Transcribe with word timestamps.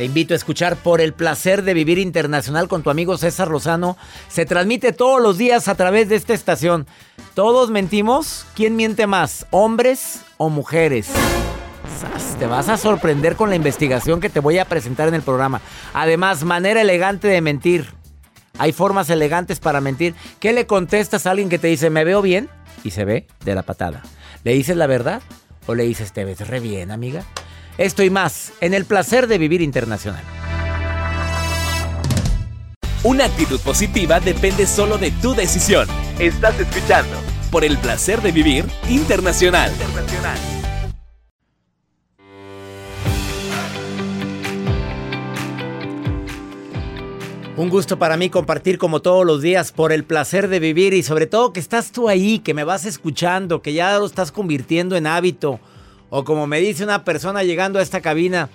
Te 0.00 0.06
invito 0.06 0.32
a 0.32 0.36
escuchar 0.38 0.76
Por 0.76 1.02
el 1.02 1.12
placer 1.12 1.62
de 1.62 1.74
vivir 1.74 1.98
internacional 1.98 2.68
con 2.68 2.82
tu 2.82 2.88
amigo 2.88 3.18
César 3.18 3.48
Lozano. 3.48 3.98
Se 4.28 4.46
transmite 4.46 4.94
todos 4.94 5.20
los 5.20 5.36
días 5.36 5.68
a 5.68 5.74
través 5.74 6.08
de 6.08 6.16
esta 6.16 6.32
estación. 6.32 6.86
¿Todos 7.34 7.70
mentimos? 7.70 8.46
¿Quién 8.54 8.76
miente 8.76 9.06
más? 9.06 9.44
¿Hombres 9.50 10.22
o 10.38 10.48
mujeres? 10.48 11.10
Te 12.38 12.46
vas 12.46 12.70
a 12.70 12.78
sorprender 12.78 13.36
con 13.36 13.50
la 13.50 13.56
investigación 13.56 14.20
que 14.20 14.30
te 14.30 14.40
voy 14.40 14.56
a 14.56 14.64
presentar 14.64 15.06
en 15.06 15.16
el 15.16 15.20
programa. 15.20 15.60
Además, 15.92 16.44
manera 16.44 16.80
elegante 16.80 17.28
de 17.28 17.42
mentir. 17.42 17.92
Hay 18.56 18.72
formas 18.72 19.10
elegantes 19.10 19.60
para 19.60 19.82
mentir. 19.82 20.14
¿Qué 20.38 20.54
le 20.54 20.66
contestas 20.66 21.26
a 21.26 21.32
alguien 21.32 21.50
que 21.50 21.58
te 21.58 21.68
dice, 21.68 21.90
me 21.90 22.04
veo 22.04 22.22
bien? 22.22 22.48
Y 22.84 22.92
se 22.92 23.04
ve 23.04 23.26
de 23.44 23.54
la 23.54 23.64
patada. 23.64 24.00
¿Le 24.44 24.54
dices 24.54 24.78
la 24.78 24.86
verdad? 24.86 25.20
¿O 25.66 25.74
le 25.74 25.82
dices, 25.82 26.14
te 26.14 26.24
ves 26.24 26.48
re 26.48 26.58
bien, 26.58 26.90
amiga? 26.90 27.22
Esto 27.80 28.02
y 28.02 28.10
más 28.10 28.52
en 28.60 28.74
el 28.74 28.84
placer 28.84 29.26
de 29.26 29.38
vivir 29.38 29.62
internacional. 29.62 30.22
Una 33.02 33.24
actitud 33.24 33.58
positiva 33.60 34.20
depende 34.20 34.66
solo 34.66 34.98
de 34.98 35.10
tu 35.10 35.32
decisión. 35.32 35.88
Estás 36.18 36.60
escuchando 36.60 37.16
por 37.50 37.64
el 37.64 37.78
placer 37.78 38.20
de 38.20 38.32
vivir 38.32 38.66
internacional. 38.90 39.72
internacional. 39.72 40.38
Un 47.56 47.70
gusto 47.70 47.98
para 47.98 48.18
mí 48.18 48.28
compartir 48.28 48.76
como 48.76 49.00
todos 49.00 49.24
los 49.24 49.40
días 49.40 49.72
por 49.72 49.92
el 49.92 50.04
placer 50.04 50.48
de 50.48 50.60
vivir 50.60 50.92
y 50.92 51.02
sobre 51.02 51.26
todo 51.26 51.54
que 51.54 51.60
estás 51.60 51.92
tú 51.92 52.10
ahí, 52.10 52.40
que 52.40 52.52
me 52.52 52.64
vas 52.64 52.84
escuchando, 52.84 53.62
que 53.62 53.72
ya 53.72 53.98
lo 53.98 54.04
estás 54.04 54.32
convirtiendo 54.32 54.96
en 54.96 55.06
hábito 55.06 55.60
o 56.10 56.24
como 56.24 56.46
me 56.46 56.60
dice 56.60 56.84
una 56.84 57.04
persona 57.04 57.44
llegando 57.44 57.78
a 57.78 57.82
esta 57.82 58.00
cabina, 58.00 58.50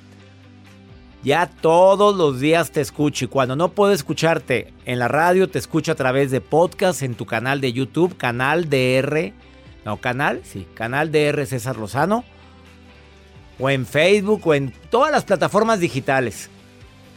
ya 1.24 1.48
todos 1.48 2.16
los 2.16 2.40
días 2.40 2.72
te 2.72 2.82
escucho 2.82 3.26
y 3.26 3.28
cuando 3.30 3.56
no 3.56 3.72
puedo 3.72 3.94
escucharte 3.94 4.74
en 4.86 5.00
la 5.00 5.08
radio, 5.08 5.50
te 5.50 5.58
escucho 5.58 5.94
a 5.94 5.96
través 5.96 6.30
de 6.30 6.42
podcast 6.42 7.02
en 7.02 7.16
tu 7.16 7.26
canal 7.26 7.62
de 7.62 7.74
YouTube, 7.74 8.16
canal 8.18 8.70
DR, 8.70 9.34
no, 9.86 9.98
canal, 9.98 10.42
sí, 10.44 10.68
canal 10.76 11.12
DR 11.12 11.46
César 11.48 11.78
Lozano, 11.78 12.24
o 13.58 13.70
en 13.70 13.86
Facebook 13.86 14.46
o 14.46 14.54
en 14.54 14.74
todas 14.92 15.12
las 15.12 15.24
plataformas 15.24 15.80
digitales. 15.80 16.50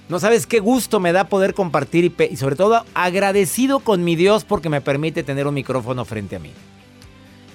No 0.09 0.19
sabes 0.21 0.47
qué 0.47 0.61
gusto 0.61 1.01
me 1.01 1.13
da 1.13 1.29
poder 1.29 1.53
compartir 1.53 2.05
y, 2.05 2.25
y 2.33 2.37
sobre 2.37 2.57
todo 2.57 2.85
agradecido 2.95 3.81
con 3.81 4.05
mi 4.05 4.17
Dios 4.17 4.45
porque 4.45 4.71
me 4.71 4.81
permite 4.81 5.23
tener 5.23 5.47
un 5.47 5.53
micrófono 5.55 6.07
frente 6.07 6.37
a 6.37 6.39
mí. 6.39 6.53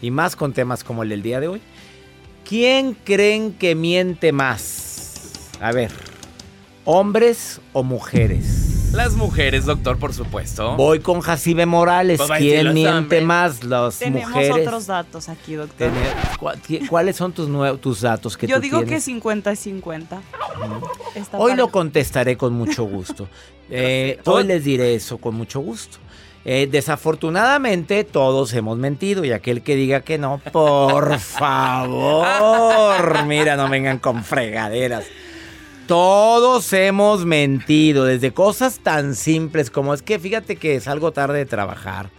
Y 0.04 0.12
más 0.12 0.36
con 0.36 0.54
temas 0.54 0.84
como 0.84 1.02
el 1.02 1.10
del 1.10 1.24
día 1.24 1.40
de 1.40 1.48
hoy. 1.48 1.62
¿Quién 2.48 2.94
creen 2.94 3.54
que 3.54 3.74
miente 3.74 4.32
más? 4.32 5.50
A 5.62 5.72
ver, 5.72 5.92
¿hombres 6.84 7.62
o 7.72 7.84
mujeres? 7.84 8.92
Las 8.94 9.14
mujeres, 9.14 9.66
doctor, 9.66 9.98
por 9.98 10.14
supuesto. 10.14 10.76
Voy 10.76 11.00
con 11.00 11.22
Jacibe 11.22 11.66
Morales. 11.66 12.20
Pues 12.20 12.40
¿Quién 12.40 12.74
miente 12.74 13.22
más? 13.22 13.64
Las 13.64 13.98
Tenemos 13.98 14.30
mujeres. 14.30 14.68
otros 14.68 14.86
datos 14.86 15.30
aquí, 15.30 15.56
doctor. 15.56 15.92
¿Cuáles 16.90 17.16
son 17.16 17.32
tus, 17.32 18.02
datos 18.02 18.38
que 18.38 18.46
Yo 18.46 18.58
tú 18.58 18.62
digo 18.62 18.80
que 18.82 18.86
tienes? 18.86 19.04
50 19.06 19.52
y 19.52 19.56
50. 19.56 20.22
Está 21.16 21.40
Hoy 21.40 21.56
lo 21.56 21.70
contestaré 21.70 22.38
con 22.38 22.54
mucho 22.54 22.84
gusto. 22.84 23.28
Eh, 23.76 24.20
hoy 24.26 24.44
les 24.44 24.66
diré 24.66 24.94
eso 24.94 25.18
con 25.18 25.34
mucho 25.34 25.62
gusto. 25.62 25.98
Eh, 26.46 26.68
desafortunadamente 26.70 28.04
todos 28.04 28.54
hemos 28.54 28.78
mentido 28.78 29.24
y 29.24 29.32
aquel 29.32 29.62
que 29.62 29.76
diga 29.76 30.02
que 30.02 30.18
no, 30.18 30.40
por 30.52 31.18
favor, 32.18 33.24
mira, 33.26 33.56
no 33.56 33.70
vengan 33.70 33.98
con 34.00 34.24
fregaderas. 34.26 35.06
Todos 35.88 36.72
hemos 36.74 37.26
mentido, 37.26 38.06
desde 38.06 38.32
cosas 38.32 38.80
tan 38.80 39.16
simples 39.16 39.70
como 39.70 39.94
es 39.94 40.02
que 40.02 40.18
fíjate 40.20 40.56
que 40.56 40.80
salgo 40.80 41.12
tarde 41.12 41.40
de 41.40 41.46
trabajar. 41.46 42.10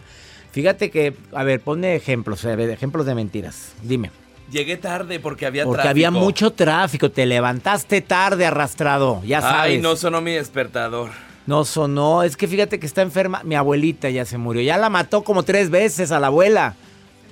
Fíjate 0.51 0.89
que, 0.89 1.13
a 1.33 1.43
ver, 1.43 1.59
ponme 1.61 1.95
ejemplos, 1.95 2.45
a 2.45 2.55
ver, 2.55 2.69
ejemplos 2.69 3.05
de 3.05 3.13
mentiras. 3.15 3.73
Dime. 3.81 4.11
Llegué 4.51 4.77
tarde 4.77 5.19
porque 5.19 5.45
había 5.47 5.65
Porque 5.65 5.81
tráfico. 5.81 5.89
había 5.89 6.11
mucho 6.11 6.51
tráfico, 6.51 7.09
te 7.11 7.25
levantaste 7.25 8.01
tarde 8.01 8.45
arrastrado, 8.45 9.21
ya 9.25 9.41
sabes. 9.41 9.73
Ay, 9.73 9.81
no 9.81 9.95
sonó 9.95 10.21
mi 10.21 10.33
despertador. 10.33 11.09
No 11.47 11.63
sonó, 11.65 12.23
es 12.23 12.37
que 12.37 12.47
fíjate 12.47 12.79
que 12.79 12.85
está 12.87 13.01
enferma. 13.01 13.41
Mi 13.43 13.55
abuelita 13.55 14.09
ya 14.09 14.25
se 14.25 14.37
murió. 14.37 14.61
Ya 14.63 14.77
la 14.77 14.89
mató 14.89 15.23
como 15.23 15.43
tres 15.43 15.69
veces 15.69 16.11
a 16.11 16.19
la 16.19 16.27
abuela. 16.27 16.75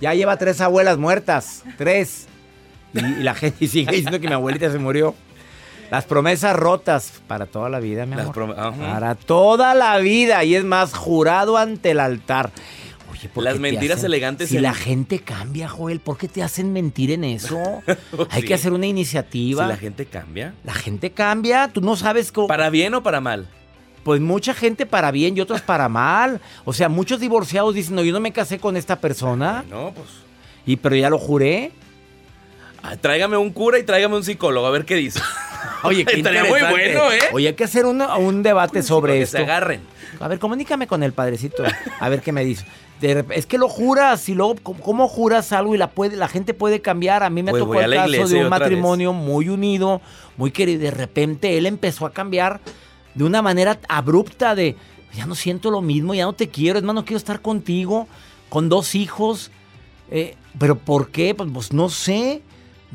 Ya 0.02 0.14
lleva 0.14 0.38
tres 0.38 0.62
abuelas 0.62 0.98
muertas. 0.98 1.64
Tres. 1.78 2.28
Y, 2.94 3.00
y 3.00 3.24
la 3.24 3.34
gente 3.36 3.68
sigue 3.68 3.92
diciendo 3.92 4.20
que 4.20 4.28
mi 4.28 4.34
abuelita 4.34 4.72
se 4.72 4.78
murió. 4.78 5.16
Las 5.90 6.06
promesas 6.06 6.56
rotas 6.56 7.22
para 7.28 7.46
toda 7.46 7.70
la 7.70 7.80
vida, 7.80 8.06
mi 8.06 8.14
amor. 8.20 8.56
Para 8.78 9.16
toda 9.16 9.74
la 9.74 9.98
vida. 9.98 10.44
Y 10.44 10.56
es 10.56 10.64
más, 10.64 10.94
jurado 10.94 11.58
ante 11.58 11.92
el 11.92 12.00
altar. 12.00 12.52
Oye, 13.12 13.30
¿por 13.30 13.44
Las 13.44 13.56
qué 13.56 13.60
mentiras 13.60 13.98
hacen- 14.00 14.06
elegantes 14.08 14.50
Si 14.50 14.58
en- 14.58 14.64
la 14.64 14.74
gente 14.74 15.20
cambia, 15.20 15.70
Joel, 15.70 16.00
¿por 16.00 16.18
qué 16.18 16.28
te 16.28 16.42
hacen 16.44 16.72
mentir 16.74 17.12
en 17.12 17.24
eso? 17.24 17.60
Hay 18.30 18.42
Sí. 18.42 18.48
que 18.48 18.54
hacer 18.56 18.74
una 18.74 18.84
Si 18.86 18.90
iniciativa. 18.90 19.68
la 19.68 19.78
gente 19.78 20.06
cambia. 20.06 20.54
La 20.64 20.74
gente 20.74 21.12
cambia, 21.12 21.68
tú 21.68 21.82
no 21.82 21.96
sabes 21.96 22.32
cómo. 22.32 22.48
¿Para 22.48 22.70
bien 22.70 22.94
o 22.96 23.04
para 23.04 23.22
mal? 23.22 23.48
Pues 24.04 24.20
mucha 24.22 24.54
gente 24.54 24.86
para 24.86 25.12
bien 25.12 25.38
y 25.38 25.42
otros 25.42 25.62
para 25.62 25.88
mal. 25.90 26.42
O 26.66 26.74
sea, 26.74 26.90
muchos 26.90 27.20
divorciados 27.20 27.74
dicen, 27.76 27.96
no, 27.96 28.04
yo 28.04 28.12
no 28.14 28.20
me 28.20 28.32
casé 28.34 28.60
con 28.60 28.76
esta 28.78 28.98
persona. 29.00 29.64
No, 29.70 29.92
pues. 29.96 30.08
Y 30.66 30.76
pero 30.78 30.96
ya 30.96 31.10
lo 31.10 31.18
juré. 31.18 31.72
ah, 32.82 32.96
tráigame 32.98 33.38
un 33.38 33.52
cura 33.52 33.80
y 33.80 33.84
tráigame 33.84 34.16
un 34.16 34.24
psicólogo, 34.24 34.68
a 34.68 34.72
ver 34.72 34.86
qué 34.86 34.96
dice. 34.96 35.20
Oye, 35.84 36.06
qué 36.06 36.18
Estaría 36.18 36.44
muy 36.44 36.60
bueno, 36.62 37.12
¿eh? 37.12 37.20
Oye, 37.34 37.48
hay 37.50 37.54
que 37.54 37.64
hacer 37.66 37.86
un, 37.86 38.02
un 38.02 38.44
debate 38.44 38.84
sobre 38.84 39.14
que 39.14 39.22
esto. 39.24 39.38
se 39.38 39.44
agarren. 39.44 39.82
A 40.20 40.28
ver, 40.28 40.40
comunícame 40.40 40.86
con 40.88 41.02
el 41.04 41.12
padrecito. 41.14 41.64
A 42.00 42.10
ver 42.10 42.22
qué 42.22 42.32
me 42.32 42.46
dice. 42.46 42.66
De 43.02 43.26
es 43.32 43.46
que 43.46 43.58
lo 43.58 43.68
juras 43.68 44.30
y 44.30 44.36
luego, 44.36 44.56
¿cómo, 44.64 45.08
juras 45.10 45.52
algo 45.52 45.76
y 45.76 45.78
la, 45.78 45.90
puede, 45.90 46.16
la 46.16 46.28
gente 46.30 46.54
puede 46.54 46.80
cambiar? 46.82 47.24
A 47.24 47.30
mí 47.30 47.44
me 47.44 47.52
Pues 47.52 47.62
tocó 47.64 47.82
el 47.82 47.94
caso 47.94 48.12
de 48.12 48.36
un 48.36 48.42
vez. 48.44 48.50
matrimonio 48.50 49.12
muy 49.12 49.50
unido, 49.50 50.00
muy 50.38 50.52
querido. 50.52 50.82
De 50.82 50.92
repente 50.92 51.58
él 51.58 51.66
empezó 51.66 52.06
a 52.06 52.12
cambiar 52.14 52.62
de 53.16 53.24
una 53.24 53.42
manera 53.42 53.80
abrupta 53.88 54.56
de, 54.56 54.76
ya 55.14 55.26
no 55.26 55.36
siento 55.36 55.72
lo 55.72 55.82
mismo, 55.82 56.14
ya 56.14 56.26
no 56.26 56.34
te 56.34 56.50
quiero, 56.50 56.80
es 56.80 56.84
más, 56.86 56.96
no 56.96 57.06
quiero 57.06 57.18
estar 57.18 57.42
contigo, 57.42 58.08
con 58.50 58.70
dos 58.70 58.96
hijos. 58.96 59.52
Eh, 60.12 60.36
¿Pero 60.60 60.78
por 60.78 61.10
qué? 61.10 61.34
Pues, 61.36 61.50
pues 61.54 61.74
no 61.74 61.90
sé. 61.90 62.42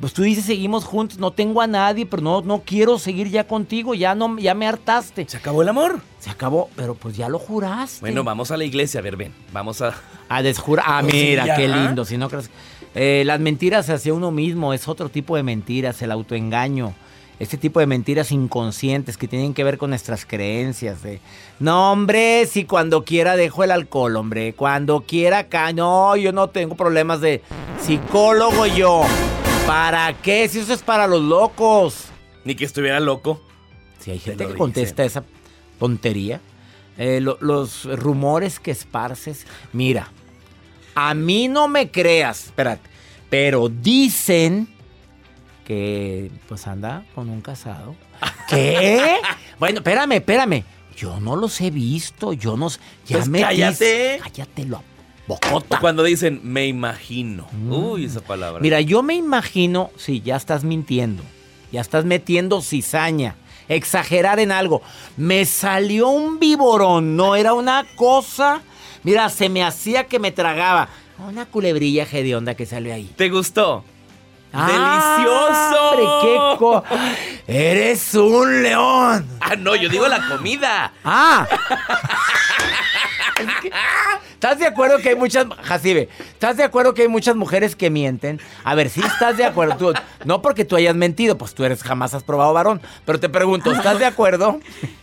Pues 0.01 0.13
tú 0.13 0.23
dices, 0.23 0.45
seguimos 0.45 0.85
juntos, 0.85 1.19
no 1.19 1.33
tengo 1.33 1.61
a 1.61 1.67
nadie, 1.67 2.07
pero 2.07 2.23
no, 2.23 2.41
no 2.41 2.63
quiero 2.65 3.01
seguir 3.01 3.31
ya 3.31 3.49
contigo, 3.49 3.95
ya, 3.95 4.15
no, 4.15 4.39
ya 4.39 4.55
me 4.55 4.69
hartaste. 4.69 5.27
¿Se 5.29 5.37
acabó 5.39 5.63
el 5.63 5.69
amor? 5.69 6.01
Se 6.21 6.31
acabó, 6.31 6.71
pero 6.77 6.95
pues 6.95 7.17
ya 7.17 7.29
lo 7.29 7.41
juraste. 7.41 7.99
Bueno, 8.01 8.23
vamos 8.23 8.53
a 8.53 8.57
la 8.57 8.65
iglesia, 8.65 9.01
a 9.01 9.03
ver, 9.03 9.17
ven. 9.17 9.33
Vamos 9.53 9.83
a. 9.83 9.95
A 10.29 10.43
desjurar. 10.43 10.85
Ah, 10.87 11.01
Pues 11.01 11.15
sí, 11.15 11.21
mira, 11.31 11.47
ya. 11.47 11.57
qué 11.57 11.67
lindo. 11.67 12.05
Si 12.05 12.17
no 12.17 12.29
crees. 12.29 12.49
Eh, 12.95 13.25
las 13.27 13.41
mentiras 13.41 13.91
hacia 13.91 14.15
uno 14.15 14.31
mismo 14.31 14.73
es 14.73 14.87
otro 14.87 15.09
tipo 15.09 15.35
de 15.35 15.43
mentiras, 15.43 16.01
el 16.03 16.13
autoengaño. 16.13 16.95
Este 17.39 17.57
tipo 17.57 17.79
de 17.79 17.87
mentiras 17.87 18.33
inconscientes 18.33 19.17
que 19.17 19.29
tienen 19.29 19.55
que 19.55 19.63
ver 19.63 19.79
con 19.79 19.91
nuestras 19.91 20.27
creencias. 20.27 21.03
De, 21.03 21.21
no, 21.61 21.93
hombre, 21.93 22.47
si 22.47 22.65
cuando 22.65 23.05
quiera 23.05 23.37
dejo 23.37 23.63
el 23.63 23.71
alcohol, 23.71 24.17
hombre. 24.17 24.55
Cuando 24.55 25.03
quiera 25.03 25.39
acá. 25.39 25.73
No, 25.73 26.17
yo 26.17 26.33
no 26.33 26.49
tengo 26.51 26.75
problemas 26.75 27.21
de 27.21 27.43
psicólogo 27.81 28.67
yo. 28.67 29.03
¿Para 29.67 30.13
qué? 30.15 30.49
Si 30.49 30.59
eso 30.59 30.73
es 30.73 30.83
para 30.83 31.07
los 31.07 31.23
locos. 31.23 32.07
Ni 32.45 32.55
que 32.57 32.65
estuviera 32.65 32.99
loco. 32.99 33.41
Si 34.01 34.11
hay 34.11 34.19
Te 34.19 34.31
gente 34.31 34.47
que 34.49 34.55
contesta 34.55 35.05
esa 35.05 35.23
tontería. 35.79 36.41
Eh, 36.97 37.21
lo- 37.21 37.39
los 37.41 37.85
rumores 37.85 38.59
que 38.59 38.73
esparces. 38.73 39.47
Mira, 39.73 40.09
a 40.97 41.15
mí 41.15 41.47
no 41.47 41.69
me 41.69 41.91
creas, 41.93 42.47
espérate, 42.47 42.83
pero 43.31 43.69
dicen 43.69 44.67
que 45.69 46.31
pues 46.49 46.67
anda 46.67 47.05
con 47.15 47.29
un 47.29 47.43
casado. 47.43 47.95
¿Qué? 48.49 49.17
Bueno, 49.59 49.79
espérame, 49.81 50.13
espérame. 50.13 50.65
Yo 50.97 51.21
no 51.21 51.37
los 51.37 51.61
he 51.61 51.71
visto, 51.71 52.33
yo 52.33 52.57
no 52.57 52.71
sé. 52.71 52.81
Ya 53.07 53.19
Pues 53.19 53.29
me 53.29 53.43
cállate. 53.43 54.19
Cállate, 54.23 54.65
lo 54.65 54.83
bocota. 55.27 55.77
O 55.77 55.81
cuando 55.81 56.03
dicen, 56.03 56.41
me 56.43 56.67
imagino. 56.67 57.47
Uy, 57.69 58.07
esa 58.07 58.21
palabra. 58.21 58.63
Mira, 58.63 58.81
yo 58.81 59.03
me 59.03 59.15
imagino, 59.15 59.91
sí, 59.99 60.23
ya 60.23 60.37
estás 60.37 60.65
mintiendo. 60.65 61.23
Ya 61.71 61.83
estás 61.83 62.07
metiendo 62.07 62.63
cizaña. 62.63 63.37
Exagerar 63.69 64.41
en 64.41 64.51
algo. 64.51 64.81
Me 65.19 65.45
salió 65.45 66.09
un 66.09 66.41
viborón, 66.41 67.15
no 67.15 67.37
era 67.37 67.53
una 67.53 67.85
cosa. 67.95 68.63
Mira, 69.03 69.29
se 69.29 69.51
me 69.51 69.63
hacía 69.63 70.05
que 70.05 70.19
me 70.19 70.33
tragaba. 70.33 70.89
Una 71.29 71.45
culebrilla 71.45 72.07
hedionda 72.11 72.55
que 72.55 72.65
salió 72.65 72.95
ahí. 72.95 73.11
¿Te 73.17 73.29
gustó? 73.29 73.85
¡Ah, 74.53 75.17
¡Delicioso! 75.17 75.91
hombre, 75.91 76.07
qué 76.23 76.59
co- 76.59 76.85
¡Eres 77.47 78.15
un 78.15 78.63
león! 78.63 79.27
Ah, 79.41 79.57
no, 79.57 79.75
yo 79.77 79.89
digo 79.89 80.07
la 80.09 80.27
comida. 80.29 80.93
¡Ah! 81.05 81.47
Es 83.39 83.47
que- 83.63 83.71
¿Estás 84.33 84.59
de 84.59 84.67
acuerdo 84.67 84.99
que 84.99 85.11
hay 85.11 85.17
muchas... 85.17 85.47
Jacibe, 85.65 86.09
¿estás 86.19 86.57
de 86.57 86.63
acuerdo 86.65 86.95
que 86.95 87.03
hay 87.03 87.09
muchas 87.09 87.35
mujeres 87.37 87.75
que 87.75 87.91
mienten? 87.91 88.41
A 88.65 88.75
ver, 88.77 88.89
sí 88.89 89.01
estás 89.05 89.37
de 89.37 89.45
acuerdo. 89.45 89.77
Tú- 89.77 89.93
no 90.25 90.43
porque 90.43 90.65
tú 90.65 90.77
hayas 90.77 90.95
mentido, 90.95 91.37
pues 91.37 91.55
tú 91.55 91.65
eres 91.65 91.83
jamás 91.83 92.15
has 92.15 92.23
probado 92.23 92.53
varón. 92.53 92.81
Pero 93.05 93.19
te 93.19 93.29
pregunto, 93.29 93.73
¿estás 93.73 93.99
de 93.99 94.07
acuerdo? 94.07 94.61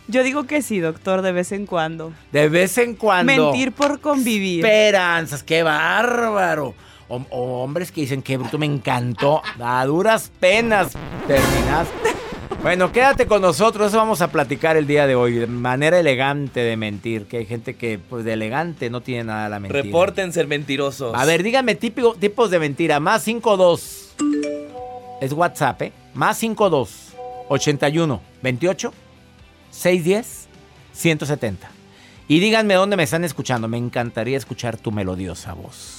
Yo 0.08 0.22
digo 0.22 0.44
que 0.46 0.62
sí, 0.62 0.80
doctor, 0.80 1.20
de 1.22 1.32
vez 1.32 1.52
en 1.52 1.66
cuando. 1.66 2.12
De 2.32 2.48
vez 2.48 2.78
en 2.78 2.94
cuando... 2.94 3.32
Mentir 3.52 3.72
por 3.72 4.00
convivir. 4.00 4.64
Esperanzas, 4.64 5.42
qué 5.42 5.62
bárbaro. 5.62 6.74
O, 7.08 7.22
o 7.30 7.62
hombres 7.62 7.92
que 7.92 8.00
dicen 8.00 8.22
que 8.22 8.36
bruto 8.36 8.58
me 8.58 8.66
encantó. 8.66 9.42
A 9.60 9.84
duras 9.86 10.30
penas 10.40 10.92
terminaste. 11.26 12.16
Bueno, 12.62 12.90
quédate 12.90 13.26
con 13.26 13.42
nosotros, 13.42 13.88
eso 13.88 13.96
vamos 13.98 14.22
a 14.22 14.28
platicar 14.32 14.76
el 14.76 14.88
día 14.88 15.06
de 15.06 15.14
hoy. 15.14 15.34
De 15.34 15.46
manera 15.46 16.00
elegante 16.00 16.60
de 16.60 16.76
mentir, 16.76 17.26
que 17.26 17.36
hay 17.38 17.46
gente 17.46 17.76
que 17.76 17.98
pues 17.98 18.24
de 18.24 18.32
elegante 18.32 18.90
no 18.90 19.02
tiene 19.02 19.24
nada 19.24 19.48
la 19.48 19.60
mentira. 19.60 19.82
Reporten 19.82 20.32
ser 20.32 20.48
mentirosos. 20.48 21.14
A 21.14 21.24
ver, 21.24 21.44
díganme 21.44 21.76
típico, 21.76 22.14
tipos 22.14 22.50
de 22.50 22.58
mentira. 22.58 22.98
Más 22.98 23.22
52. 23.22 24.14
Es 25.20 25.32
WhatsApp, 25.32 25.82
¿eh? 25.82 25.92
Más 26.14 26.38
52. 26.38 27.14
81. 27.48 28.20
28. 28.42 28.92
610. 29.70 30.48
170. 30.92 31.70
Y 32.26 32.40
díganme 32.40 32.74
dónde 32.74 32.96
me 32.96 33.04
están 33.04 33.22
escuchando. 33.22 33.68
Me 33.68 33.78
encantaría 33.78 34.36
escuchar 34.36 34.76
tu 34.76 34.90
melodiosa 34.90 35.52
voz. 35.52 35.95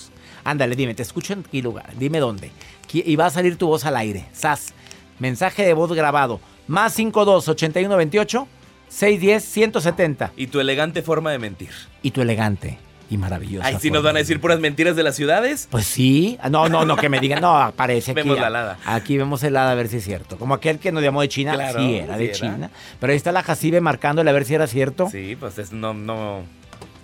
Ándale, 0.47 0.77
dime, 0.77 0.95
te 0.95 1.03
escucho 1.03 1.33
en 1.33 1.44
qué 1.44 1.61
lugar. 1.61 1.94
Dime 1.97 2.19
dónde. 2.19 2.51
Y 2.94 3.15
va 3.17 3.25
a 3.25 3.29
salir 3.29 3.57
tu 3.57 3.67
voz 3.67 3.83
al 3.83 3.97
aire. 3.97 4.27
SAS. 4.31 4.73
Mensaje 5.19 5.65
de 5.65 5.73
voz 5.73 5.91
grabado. 5.91 6.39
Más 6.67 6.94
52 6.94 7.49
81 7.49 7.97
28 7.97 8.47
610 8.88 9.44
170. 9.44 10.31
Y 10.38 10.47
tu 10.47 10.61
elegante 10.61 11.01
forma 11.01 11.31
de 11.31 11.39
mentir. 11.39 11.71
Y 12.01 12.11
tu 12.11 12.21
elegante 12.21 12.77
y 13.09 13.17
maravillosa. 13.17 13.67
Ay, 13.67 13.75
sí 13.81 13.91
nos 13.91 14.03
van 14.03 14.15
a 14.15 14.19
de 14.19 14.23
decir 14.23 14.39
puras 14.39 14.61
mentiras 14.61 14.95
de 14.95 15.03
las 15.03 15.17
ciudades. 15.17 15.67
pues 15.69 15.85
sí. 15.85 16.38
No, 16.49 16.69
no, 16.69 16.85
no, 16.85 16.95
que 16.95 17.09
me 17.09 17.19
digan. 17.19 17.41
No, 17.41 17.57
aparece 17.57 18.11
aquí. 18.11 18.21
Vemos 18.21 18.39
la 18.39 18.47
helada. 18.47 18.79
Aquí 18.85 19.17
vemos 19.17 19.44
el 19.44 19.57
hada 19.57 19.71
a 19.71 19.75
ver 19.75 19.89
si 19.89 19.97
es 19.97 20.05
cierto. 20.05 20.38
Como 20.38 20.53
aquel 20.53 20.79
que 20.79 20.94
nos 20.94 21.03
llamó 21.03 21.19
de 21.19 21.27
China. 21.27 21.55
Claro, 21.55 21.79
sí, 21.79 21.95
era 21.95 22.13
sí 22.13 22.19
de 22.19 22.25
era. 22.25 22.33
China. 22.33 22.71
Pero 23.01 23.11
ahí 23.11 23.17
está 23.17 23.33
la 23.33 23.44
Jacibe 23.44 23.81
marcándole 23.81 24.29
a 24.29 24.33
ver 24.33 24.45
si 24.45 24.55
era 24.55 24.65
cierto. 24.65 25.09
Sí, 25.09 25.35
pues 25.38 25.57
es 25.57 25.73
no, 25.73 25.94
no, 25.94 26.44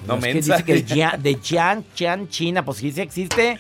no 0.07 0.17
mensa. 0.17 0.57
dice 0.57 0.65
que 0.65 1.17
de 1.17 1.35
Jian, 1.41 2.29
China. 2.29 2.63
Pues 2.65 2.77
sí, 2.79 2.91
sí 2.91 3.01
existe. 3.01 3.57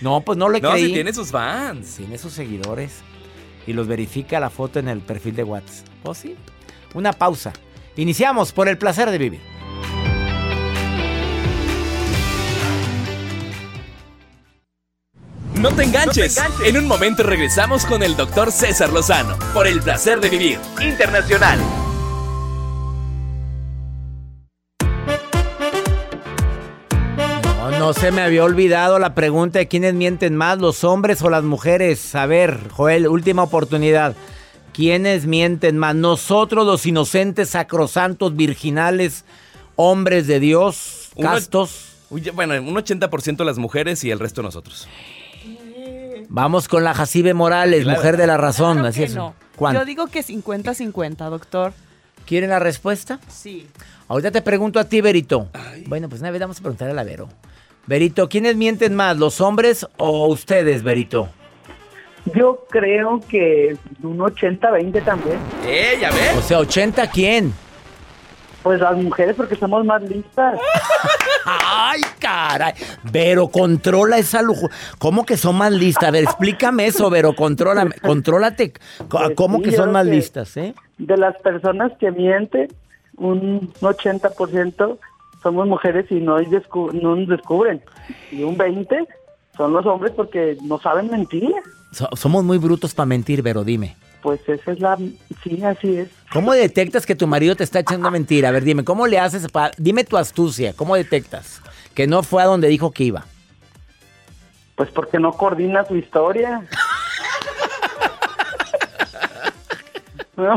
No, 0.00 0.20
pues 0.20 0.36
no 0.38 0.48
le 0.48 0.60
No, 0.60 0.72
creí. 0.72 0.86
si 0.86 0.92
tiene 0.92 1.12
sus 1.12 1.30
fans. 1.30 1.96
Tiene 1.96 2.18
sus 2.18 2.32
seguidores. 2.32 3.00
Y 3.66 3.72
los 3.72 3.86
verifica 3.86 4.38
la 4.40 4.50
foto 4.50 4.78
en 4.78 4.88
el 4.88 5.00
perfil 5.00 5.34
de 5.36 5.44
WhatsApp. 5.44 5.86
Pues 6.02 6.18
sí. 6.18 6.36
Una 6.94 7.12
pausa. 7.12 7.52
Iniciamos 7.96 8.52
por 8.52 8.68
el 8.68 8.78
placer 8.78 9.10
de 9.10 9.18
vivir. 9.18 9.40
No 15.54 15.70
te 15.74 15.84
enganches. 15.84 16.38
En 16.64 16.76
un 16.76 16.86
momento 16.86 17.22
regresamos 17.22 17.86
con 17.86 18.02
el 18.02 18.16
doctor 18.16 18.52
César 18.52 18.92
Lozano 18.92 19.36
por 19.54 19.66
el 19.66 19.80
placer 19.80 20.20
de 20.20 20.28
vivir 20.28 20.58
internacional. 20.80 21.58
No, 27.86 27.92
se 27.92 28.10
me 28.10 28.20
había 28.20 28.42
olvidado 28.42 28.98
la 28.98 29.14
pregunta 29.14 29.60
de 29.60 29.68
quiénes 29.68 29.94
mienten 29.94 30.34
más, 30.34 30.58
los 30.58 30.82
hombres 30.82 31.22
o 31.22 31.30
las 31.30 31.44
mujeres. 31.44 32.16
A 32.16 32.26
ver, 32.26 32.58
Joel, 32.72 33.06
última 33.06 33.44
oportunidad. 33.44 34.16
¿Quiénes 34.72 35.26
mienten 35.26 35.78
más? 35.78 35.94
Nosotros 35.94 36.66
los 36.66 36.84
inocentes, 36.84 37.50
sacrosantos, 37.50 38.34
virginales, 38.34 39.24
hombres 39.76 40.26
de 40.26 40.40
Dios, 40.40 41.10
castos. 41.22 41.92
Bueno, 42.34 42.54
un 42.54 42.74
80% 42.74 43.44
las 43.44 43.56
mujeres 43.56 44.02
y 44.02 44.10
el 44.10 44.18
resto 44.18 44.42
nosotros. 44.42 44.88
Vamos 46.28 46.66
con 46.66 46.82
la 46.82 46.92
Jacibe 46.92 47.34
Morales, 47.34 47.84
Claro. 47.84 47.98
mujer 48.00 48.16
de 48.16 48.26
la 48.26 48.36
razón. 48.36 48.78
Claro 48.78 48.88
Así 48.88 49.04
es. 49.04 49.14
no. 49.14 49.36
Yo 49.60 49.84
digo 49.84 50.08
que 50.08 50.24
50-50, 50.24 51.30
doctor. 51.30 51.72
¿Quieren 52.26 52.50
la 52.50 52.58
respuesta? 52.58 53.20
Sí. 53.28 53.68
Ahorita 54.08 54.32
te 54.32 54.42
pregunto 54.42 54.80
a 54.80 54.84
ti, 54.86 55.00
Berito. 55.00 55.46
Bueno, 55.86 56.08
pues 56.08 56.20
una 56.20 56.32
vez 56.32 56.40
vamos 56.40 56.58
a 56.58 56.62
preguntar 56.62 56.90
a 56.90 56.92
la 56.92 57.04
Vero. 57.04 57.28
Berito, 57.86 58.28
¿quiénes 58.28 58.56
mienten 58.56 58.94
más, 58.96 59.16
los 59.16 59.40
hombres 59.40 59.86
o 59.96 60.26
ustedes, 60.28 60.82
Berito? 60.82 61.28
Yo 62.34 62.64
creo 62.68 63.20
que 63.28 63.76
un 64.02 64.18
80-20 64.18 65.04
también. 65.04 65.38
¡Eh, 65.64 65.96
ya 66.00 66.10
ves! 66.10 66.36
O 66.36 66.42
sea, 66.42 66.58
¿80 66.58 67.08
quién? 67.12 67.54
Pues 68.64 68.80
las 68.80 68.96
mujeres 68.96 69.36
porque 69.36 69.54
somos 69.54 69.84
más 69.84 70.02
listas. 70.02 70.58
¡Ay, 71.46 72.00
caray! 72.18 72.72
Vero, 73.12 73.46
controla 73.46 74.18
esa 74.18 74.42
lujo. 74.42 74.68
¿Cómo 74.98 75.24
que 75.24 75.36
son 75.36 75.56
más 75.56 75.70
listas? 75.70 76.08
A 76.08 76.10
ver, 76.10 76.24
explícame 76.24 76.86
eso, 76.86 77.08
Vero, 77.08 77.36
contrólame. 77.36 77.92
Contrólate. 78.02 78.72
Co- 79.06 79.18
Pues 79.20 79.30
¿Cómo 79.36 79.58
sí, 79.58 79.64
que 79.64 79.72
son 79.72 79.92
más 79.92 80.04
que- 80.06 80.10
listas, 80.10 80.56
eh? 80.56 80.74
De 80.98 81.16
las 81.16 81.36
personas 81.36 81.92
que 82.00 82.10
mienten, 82.10 82.66
un 83.18 83.72
80% 83.80 84.98
somos 85.46 85.68
mujeres 85.68 86.06
y 86.10 86.14
no, 86.16 86.38
descu- 86.40 86.92
no 86.92 87.14
nos 87.14 87.28
descubren. 87.28 87.80
Y 88.32 88.42
un 88.42 88.58
20% 88.58 89.06
son 89.56 89.72
los 89.72 89.86
hombres 89.86 90.12
porque 90.16 90.56
no 90.62 90.80
saben 90.80 91.08
mentir. 91.10 91.52
So- 91.92 92.08
somos 92.16 92.42
muy 92.42 92.58
brutos 92.58 92.94
para 92.94 93.06
mentir, 93.06 93.42
Vero, 93.42 93.62
dime. 93.62 93.96
Pues 94.22 94.40
esa 94.48 94.72
es 94.72 94.80
la... 94.80 94.96
Sí, 95.44 95.62
así 95.62 95.98
es. 95.98 96.08
¿Cómo 96.32 96.52
detectas 96.52 97.06
que 97.06 97.14
tu 97.14 97.28
marido 97.28 97.54
te 97.54 97.62
está 97.62 97.78
echando 97.78 98.10
mentira? 98.10 98.48
A 98.48 98.52
ver, 98.52 98.64
dime, 98.64 98.82
¿cómo 98.82 99.06
le 99.06 99.20
haces 99.20 99.46
para... 99.52 99.70
Dime 99.78 100.02
tu 100.02 100.16
astucia, 100.16 100.72
¿cómo 100.74 100.96
detectas? 100.96 101.62
Que 101.94 102.08
no 102.08 102.24
fue 102.24 102.42
a 102.42 102.46
donde 102.46 102.66
dijo 102.66 102.90
que 102.90 103.04
iba. 103.04 103.24
Pues 104.74 104.90
porque 104.90 105.18
no 105.20 105.32
coordina 105.32 105.84
su 105.84 105.96
historia. 105.96 106.66
¿No? 110.36 110.56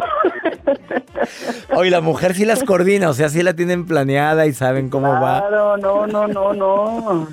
Oye, 1.75 1.89
la 1.89 2.01
mujer 2.01 2.35
sí 2.35 2.45
las 2.45 2.63
coordina, 2.63 3.09
o 3.09 3.13
sea, 3.13 3.29
sí 3.29 3.41
la 3.43 3.53
tienen 3.53 3.85
planeada 3.85 4.45
y 4.45 4.53
saben 4.53 4.89
cómo 4.89 5.09
va. 5.09 5.39
Claro, 5.47 5.77
no, 5.77 6.07
no, 6.07 6.27
no, 6.27 6.53
no. 6.53 7.27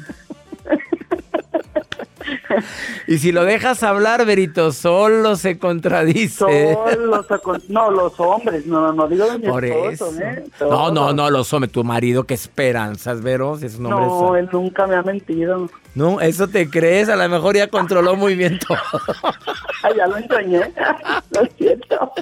Y 3.07 3.19
si 3.19 3.33
lo 3.33 3.45
dejas 3.45 3.83
hablar, 3.83 4.25
Berito, 4.27 4.73
solo 4.73 5.37
se 5.37 5.59
contradice. 5.59 6.75
Solos, 6.75 7.27
acon- 7.29 7.63
no, 7.69 7.91
los 7.91 8.19
hombres, 8.19 8.67
no, 8.67 8.93
no 8.93 9.09
digo 9.09 9.31
de 9.31 9.39
mi 9.39 9.47
Por 9.49 9.65
esposo, 9.65 10.11
eso. 10.11 10.21
¿eh? 10.23 10.45
No, 10.61 10.67
no, 10.91 10.95
Todos. 10.95 11.15
no, 11.15 11.31
los 11.31 11.53
hombres, 11.53 11.73
tu 11.73 11.85
marido, 11.85 12.25
qué 12.25 12.35
esperanzas, 12.35 13.23
Vero, 13.23 13.57
si 13.57 13.67
es 13.67 13.77
un 13.79 13.87
hombre 13.87 14.07
No, 14.07 14.37
él 14.37 14.49
nunca 14.53 14.87
me 14.87 14.97
ha 14.97 15.03
mentido. 15.03 15.69
No, 15.95 16.21
eso 16.21 16.49
te 16.49 16.69
crees, 16.69 17.09
a 17.09 17.17
lo 17.17 17.29
mejor 17.29 17.57
ya 17.57 17.69
controló 17.69 18.17
muy 18.17 18.35
bien 18.35 18.59
todo. 18.59 18.79
Ay, 19.83 19.93
ya 19.97 20.07
lo 20.07 20.17
entrañé. 20.17 20.61
lo 21.31 21.47
siento. 21.57 22.13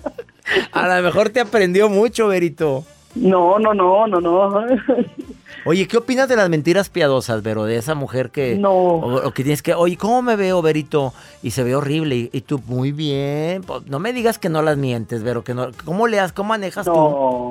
A 0.72 0.96
lo 0.96 1.02
mejor 1.02 1.30
te 1.30 1.40
aprendió 1.40 1.88
mucho, 1.88 2.28
Berito. 2.28 2.84
No, 3.14 3.58
no, 3.58 3.72
no, 3.74 4.06
no, 4.06 4.20
no. 4.20 4.66
Oye, 5.66 5.88
¿qué 5.88 5.96
opinas 5.96 6.28
de 6.28 6.36
las 6.36 6.50
mentiras 6.50 6.90
piadosas, 6.90 7.42
Vero? 7.42 7.64
De 7.64 7.76
esa 7.76 7.94
mujer 7.94 8.30
que... 8.30 8.56
No. 8.56 8.70
O, 8.70 9.28
o 9.28 9.30
que 9.32 9.42
tienes 9.42 9.62
que... 9.62 9.72
Oye, 9.74 9.96
¿cómo 9.96 10.20
me 10.20 10.36
veo, 10.36 10.60
Berito? 10.60 11.14
Y 11.42 11.52
se 11.52 11.64
ve 11.64 11.74
horrible. 11.74 12.16
Y, 12.16 12.30
y 12.32 12.40
tú, 12.42 12.60
muy 12.66 12.92
bien. 12.92 13.62
Pues, 13.62 13.86
no 13.86 13.98
me 13.98 14.12
digas 14.12 14.38
que 14.38 14.50
no 14.50 14.60
las 14.60 14.76
mientes, 14.76 15.22
Vero. 15.22 15.42
Que 15.42 15.54
no, 15.54 15.68
¿Cómo 15.84 16.06
le 16.06 16.20
haces? 16.20 16.32
¿Cómo 16.34 16.50
manejas 16.50 16.86
No. 16.86 16.92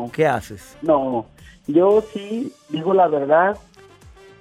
tú? 0.05 0.11
¿Qué 0.13 0.27
haces? 0.27 0.77
No, 0.83 1.25
yo 1.65 2.03
sí 2.13 2.53
digo 2.69 2.93
la 2.93 3.07
verdad, 3.07 3.57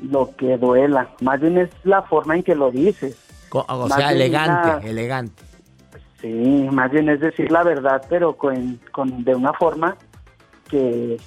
lo 0.03 0.37
que 0.37 0.59
duela. 0.59 1.09
Más 1.23 1.41
bien 1.41 1.57
es 1.57 1.71
la 1.85 2.03
forma 2.03 2.37
en 2.37 2.43
que 2.43 2.55
lo 2.55 2.71
dices. 2.71 3.17
O 3.51 3.87
Más 3.89 3.99
sea, 3.99 4.13
elegante, 4.13 4.89
elegante. 4.89 5.43
Sí, 6.21 6.69
más 6.71 6.91
bien 6.91 7.09
es 7.09 7.21
decir 7.21 7.51
la 7.51 7.63
verdad, 7.63 8.03
pero 8.09 8.37
con, 8.37 8.79
con 8.93 9.25
de 9.25 9.35
una 9.35 9.53
forma 9.55 9.97
que, 10.69 11.19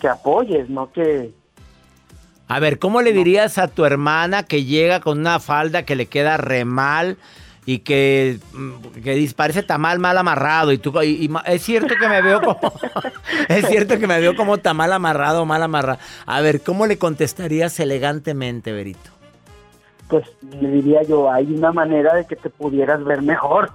que 0.00 0.08
apoyes, 0.08 0.68
no 0.70 0.90
que... 0.92 1.38
A 2.50 2.58
ver, 2.58 2.80
¿cómo 2.80 3.00
le 3.00 3.12
dirías 3.12 3.58
a 3.58 3.68
tu 3.68 3.84
hermana 3.84 4.42
que 4.42 4.64
llega 4.64 4.98
con 4.98 5.20
una 5.20 5.38
falda 5.38 5.84
que 5.84 5.94
le 5.94 6.06
queda 6.06 6.36
re 6.36 6.64
mal 6.64 7.16
y 7.64 7.78
que, 7.78 8.40
mm, 8.52 9.02
que 9.04 9.30
parece 9.36 9.62
tamal 9.62 10.00
mal 10.00 10.18
amarrado 10.18 10.72
y 10.72 10.78
tú 10.78 10.92
y- 11.00 11.30
es 11.46 11.62
cierto 11.62 11.94
que 11.94 12.08
me 12.08 12.20
veo 12.20 12.40
como 12.40 12.58
es 13.48 13.68
cierto 13.68 14.00
que 14.00 14.08
me 14.08 14.18
veo 14.18 14.34
como 14.34 14.58
tamal 14.58 14.92
amarrado, 14.92 15.46
mal 15.46 15.62
amarrado. 15.62 16.00
A 16.26 16.40
ver, 16.40 16.60
¿cómo 16.60 16.88
le 16.88 16.98
contestarías 16.98 17.78
elegantemente, 17.78 18.72
Berito? 18.72 19.10
Pues 20.08 20.26
le 20.60 20.70
diría 20.72 21.04
yo, 21.04 21.30
hay 21.30 21.54
una 21.54 21.70
manera 21.70 22.16
de 22.16 22.26
que 22.26 22.34
te 22.34 22.50
pudieras 22.50 23.04
ver 23.04 23.22
mejor. 23.22 23.70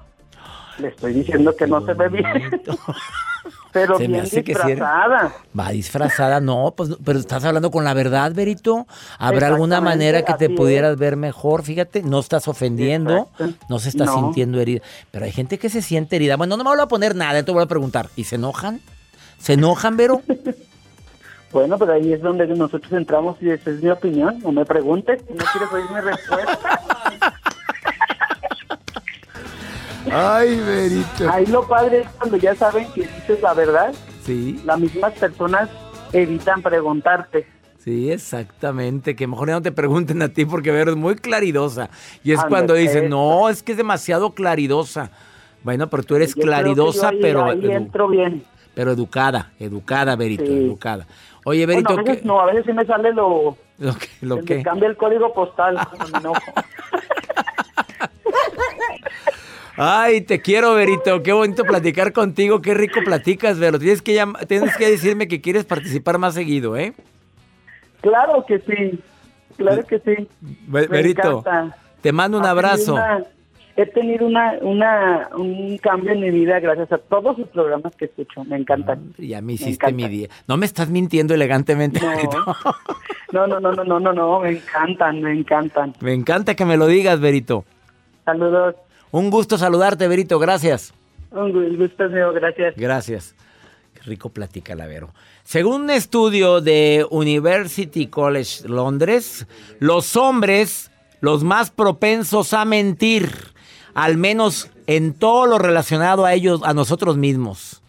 Le 0.79 0.89
estoy 0.89 1.13
diciendo 1.13 1.55
que 1.55 1.65
no 1.65 1.79
se 1.85 1.93
ve 1.93 2.09
bien, 2.09 2.61
pero 3.71 3.97
Se 3.97 4.07
me 4.07 4.21
que 4.29 4.41
disfrazada. 4.41 5.33
Va 5.57 5.69
disfrazada, 5.69 6.39
no, 6.39 6.73
pues, 6.75 6.91
pero 7.03 7.19
estás 7.19 7.43
hablando 7.45 7.71
con 7.71 7.83
la 7.83 7.93
verdad, 7.93 8.31
Berito. 8.33 8.87
¿Habrá 9.19 9.47
alguna 9.47 9.81
manera 9.81 10.23
que 10.23 10.33
te 10.35 10.49
pudieras 10.49 10.97
ver 10.97 11.15
mejor? 11.17 11.63
Fíjate, 11.63 12.03
no 12.03 12.19
estás 12.19 12.47
ofendiendo, 12.47 13.29
Exacto. 13.37 13.65
no 13.69 13.79
se 13.79 13.89
está 13.89 14.05
No. 14.05 14.15
sintiendo 14.15 14.59
herida. 14.59 14.81
Pero 15.11 15.25
hay 15.25 15.31
gente 15.31 15.57
que 15.57 15.69
se 15.69 15.81
siente 15.81 16.15
herida. 16.15 16.37
Bueno, 16.37 16.57
no 16.57 16.63
me 16.63 16.69
voy 16.69 16.79
a 16.79 16.87
poner 16.87 17.15
nada, 17.15 17.39
entonces 17.39 17.55
voy 17.55 17.63
a 17.63 17.67
preguntar. 17.67 18.09
¿Y 18.15 18.23
se 18.25 18.35
enojan? 18.35 18.81
¿Se 19.39 19.53
enojan, 19.53 19.97
Vero? 19.97 20.21
Bueno, 21.51 21.77
pero 21.77 21.93
ahí 21.93 22.11
es 22.11 22.21
donde 22.21 22.45
nosotros 22.47 22.91
entramos 22.91 23.37
y 23.41 23.49
esa 23.49 23.69
es 23.69 23.81
mi 23.81 23.89
opinión. 23.89 24.39
No 24.43 24.51
me 24.51 24.65
preguntes, 24.65 25.21
si 25.25 25.33
no 25.33 25.45
quieres 25.53 25.71
oír 25.71 25.85
mi 25.89 26.01
respuesta. 26.01 26.81
Ay, 30.11 30.59
Berito. 30.59 31.29
Ahí 31.31 31.45
lo 31.47 31.67
padre 31.67 32.01
es 32.01 32.09
cuando 32.17 32.37
ya 32.37 32.55
saben 32.55 32.87
que 32.93 33.01
dices 33.01 33.41
la 33.41 33.53
verdad, 33.53 33.93
Sí, 34.23 34.59
las 34.65 34.79
mismas 34.79 35.13
personas 35.13 35.69
evitan 36.13 36.61
preguntarte. 36.61 37.45
sí, 37.79 38.11
exactamente. 38.11 39.15
Que 39.15 39.27
mejor 39.27 39.47
ya 39.49 39.53
no 39.55 39.61
te 39.61 39.71
pregunten 39.71 40.21
a 40.21 40.29
ti 40.29 40.45
porque 40.45 40.71
Vero 40.71 40.91
es 40.91 40.97
muy 40.97 41.15
claridosa. 41.15 41.89
Y 42.23 42.31
es 42.31 42.43
cuando 42.45 42.73
dicen, 42.73 43.09
no, 43.09 43.49
es 43.49 43.61
que 43.63 43.73
es 43.73 43.77
demasiado 43.77 44.33
claridosa. 44.33 45.11
Bueno, 45.63 45.87
pero 45.89 46.03
tú 46.03 46.15
eres 46.15 46.33
Yo 46.35 46.41
claridosa, 46.43 47.09
ahí- 47.09 47.19
pero, 47.21 47.45
ahí 47.45 47.71
entro 47.71 48.07
bien. 48.07 48.43
pero 48.73 48.91
educada, 48.91 49.51
educada, 49.59 50.15
Berito, 50.15 50.45
Sí. 50.45 50.53
educada. 50.65 51.05
Oye, 51.43 51.65
Berito, 51.65 51.93
Bueno, 51.93 52.01
a 52.01 52.03
veces 52.05 52.21
¿qué- 52.21 52.27
no, 52.27 52.39
a 52.39 52.45
veces 52.47 52.65
sí 52.65 52.73
me 52.73 52.85
sale 52.85 53.13
lo, 53.13 53.57
lo 53.79 53.93
que, 53.95 54.07
lo 54.21 54.37
que- 54.43 54.63
cambia 54.63 54.87
el 54.89 54.97
código 54.97 55.33
postal. 55.33 55.77
enojo. 56.19 56.41
Ay, 59.77 60.21
te 60.21 60.41
quiero, 60.41 60.73
Berito. 60.75 61.21
Qué 61.21 61.33
bonito 61.33 61.63
platicar 61.63 62.13
contigo. 62.13 62.61
Qué 62.61 62.73
rico 62.73 62.99
platicas, 63.03 63.59
Vero. 63.59 63.77
Tienes 63.79 64.01
que, 64.01 64.23
tienes 64.47 64.77
que 64.77 64.89
decirme 64.89 65.27
que 65.27 65.41
quieres 65.41 65.65
participar 65.65 66.17
más 66.17 66.33
seguido, 66.33 66.77
¿eh? 66.77 66.93
claro 68.01 68.45
que 68.47 68.59
sí, 68.59 68.99
claro 69.57 69.83
que 69.85 69.99
sí. 69.99 70.27
Me 70.67 70.81
encanta. 71.01 71.75
te 72.01 72.11
mando 72.11 72.37
un 72.37 72.45
abrazo. 72.45 72.93
una- 72.93 73.23
he 73.77 73.85
tenido 73.87 74.25
una, 74.27 74.53
una, 74.61 75.27
un 75.35 75.77
cambio 75.79 76.13
en 76.13 76.21
mi 76.21 76.29
vida 76.29 76.59
gracias 76.61 76.89
a 76.93 76.97
todos 76.97 77.35
sus 77.35 77.47
programas 77.47 77.93
que 77.97 78.05
escucho. 78.05 78.43
Me 78.45 78.55
encantan. 78.57 79.13
Ya 79.17 79.41
me 79.41 79.47
Me 79.47 79.53
hiciste 79.53 79.91
mi 79.91 80.07
día. 80.07 80.29
No 80.47 80.55
me 80.55 80.65
estás 80.65 80.89
mintiendo 80.89 81.33
elegantemente. 81.33 81.99
Berito. 81.99 82.37
No, 83.33 83.47
no, 83.47 83.59
no, 83.59 83.71
no, 83.73 83.83
no, 83.83 83.99
no, 83.99 84.13
no, 84.13 84.39
me 84.39 84.51
encantan, 84.51 85.19
me 85.21 85.33
encantan. 85.33 85.93
Me 85.99 86.13
encanta 86.13 86.55
que 86.55 86.63
me 86.63 86.77
lo 86.77 86.85
digas, 86.87 87.19
Berito. 87.19 87.65
Saludos. 88.23 88.75
Un 89.11 89.29
gusto 89.29 89.57
saludarte, 89.57 90.07
Berito. 90.07 90.39
Gracias. 90.39 90.93
Un 91.31 91.51
gu- 91.53 91.77
gusto 91.77 92.09
mío, 92.09 92.31
gracias. 92.33 92.73
Gracias. 92.77 93.35
Qué 93.93 94.01
rico 94.03 94.29
platica 94.29 94.75
la 94.75 94.87
Vero. 94.87 95.13
Según 95.43 95.83
un 95.83 95.89
estudio 95.89 96.59
de 96.61 97.05
University 97.11 98.07
College 98.07 98.67
Londres, 98.67 99.45
los 99.79 100.15
hombres, 100.15 100.91
los 101.21 101.43
más 101.43 101.71
propensos 101.71 102.53
a 102.53 102.65
mentir, 102.65 103.29
al 103.93 104.17
menos 104.17 104.69
en 104.87 105.13
todo 105.13 105.45
lo 105.45 105.57
relacionado 105.57 106.25
a 106.25 106.33
ellos, 106.33 106.61
a 106.63 106.73
nosotros 106.73 107.17
mismos. 107.17 107.81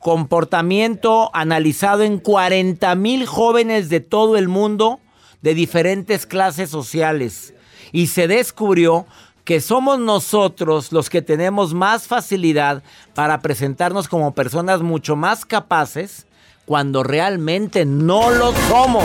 Comportamiento 0.00 1.30
analizado 1.34 2.02
en 2.02 2.18
40 2.18 2.94
mil 2.94 3.26
jóvenes 3.26 3.88
de 3.88 4.00
todo 4.00 4.36
el 4.36 4.48
mundo, 4.48 4.98
de 5.42 5.54
diferentes 5.54 6.26
clases 6.26 6.70
sociales. 6.70 7.54
Y 7.92 8.08
se 8.08 8.26
descubrió 8.26 9.06
que 9.46 9.60
somos 9.60 10.00
nosotros 10.00 10.90
los 10.90 11.08
que 11.08 11.22
tenemos 11.22 11.72
más 11.72 12.08
facilidad 12.08 12.82
para 13.14 13.40
presentarnos 13.40 14.08
como 14.08 14.34
personas 14.34 14.82
mucho 14.82 15.14
más 15.14 15.44
capaces 15.46 16.26
cuando 16.64 17.04
realmente 17.04 17.86
no 17.86 18.30
lo 18.32 18.52
somos. 18.68 19.04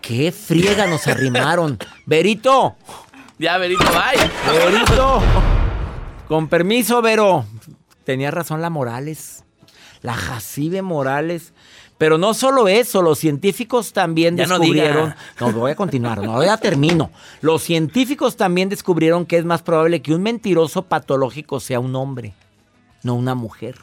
¡Qué 0.00 0.30
friega 0.30 0.86
nos 0.86 1.08
arrimaron! 1.08 1.76
Berito, 2.06 2.76
Ya, 3.36 3.58
Berito, 3.58 3.82
bye. 3.84 4.70
Verito. 4.70 5.20
Con 6.28 6.46
permiso, 6.46 7.02
Vero. 7.02 7.44
Tenía 8.04 8.30
razón 8.30 8.62
la 8.62 8.70
Morales. 8.70 9.42
La 10.02 10.14
Jacibe 10.14 10.82
Morales. 10.82 11.52
Pero 12.00 12.16
no 12.16 12.32
solo 12.32 12.66
eso, 12.66 13.02
los 13.02 13.18
científicos 13.18 13.92
también 13.92 14.34
Ya 14.34 14.46
descubrieron. 14.46 15.14
No, 15.38 15.52
voy 15.52 15.72
a 15.72 15.76
continuar, 15.76 16.22
no, 16.22 16.42
ya 16.42 16.56
termino. 16.56 17.10
Los 17.42 17.62
científicos 17.62 18.36
también 18.36 18.70
descubrieron 18.70 19.26
que 19.26 19.36
es 19.36 19.44
más 19.44 19.60
probable 19.60 20.00
que 20.00 20.14
un 20.14 20.22
mentiroso 20.22 20.82
patológico 20.82 21.60
sea 21.60 21.78
un 21.78 21.94
hombre, 21.94 22.32
no 23.02 23.14
una 23.14 23.34
mujer. 23.34 23.76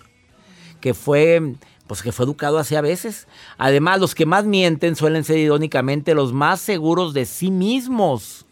Que 0.81 0.95
fue, 0.95 1.53
pues 1.85 2.01
que 2.01 2.11
fue 2.11 2.25
educado 2.25 2.57
así 2.57 2.75
a 2.75 2.81
veces. 2.81 3.27
Además, 3.59 3.99
los 3.99 4.15
que 4.15 4.25
más 4.25 4.45
mienten 4.45 4.95
suelen 4.95 5.23
ser 5.23 5.37
irónicamente 5.37 6.15
los 6.15 6.33
más 6.33 6.59
seguros 6.59 7.13
de 7.13 7.25
sí 7.25 7.51
mismos 7.51 8.47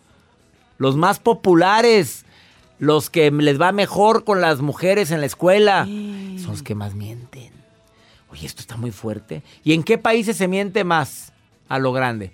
los 0.77 0.95
más 0.95 1.19
populares, 1.19 2.25
los 2.79 3.10
que 3.10 3.31
les 3.31 3.60
va 3.60 3.72
mejor 3.72 4.24
con 4.24 4.41
las 4.41 4.62
mujeres 4.62 5.12
en 5.12 5.22
la 5.22 5.25
escuela, 5.25 5.86
son 5.86 6.51
los 6.51 6.63
que 6.63 6.75
más 6.75 6.93
mienten. 6.93 7.54
Oye, 8.36 8.46
esto 8.48 8.60
está 8.60 8.75
muy 8.75 8.92
fuerte. 8.92 9.44
¿Y 9.63 9.72
en 9.72 9.82
qué 9.84 9.98
países 9.98 10.36
se 10.36 10.50
miente 10.50 10.84
más 10.84 11.32
a 11.70 11.80
lo 11.80 11.94
grande? 11.94 12.34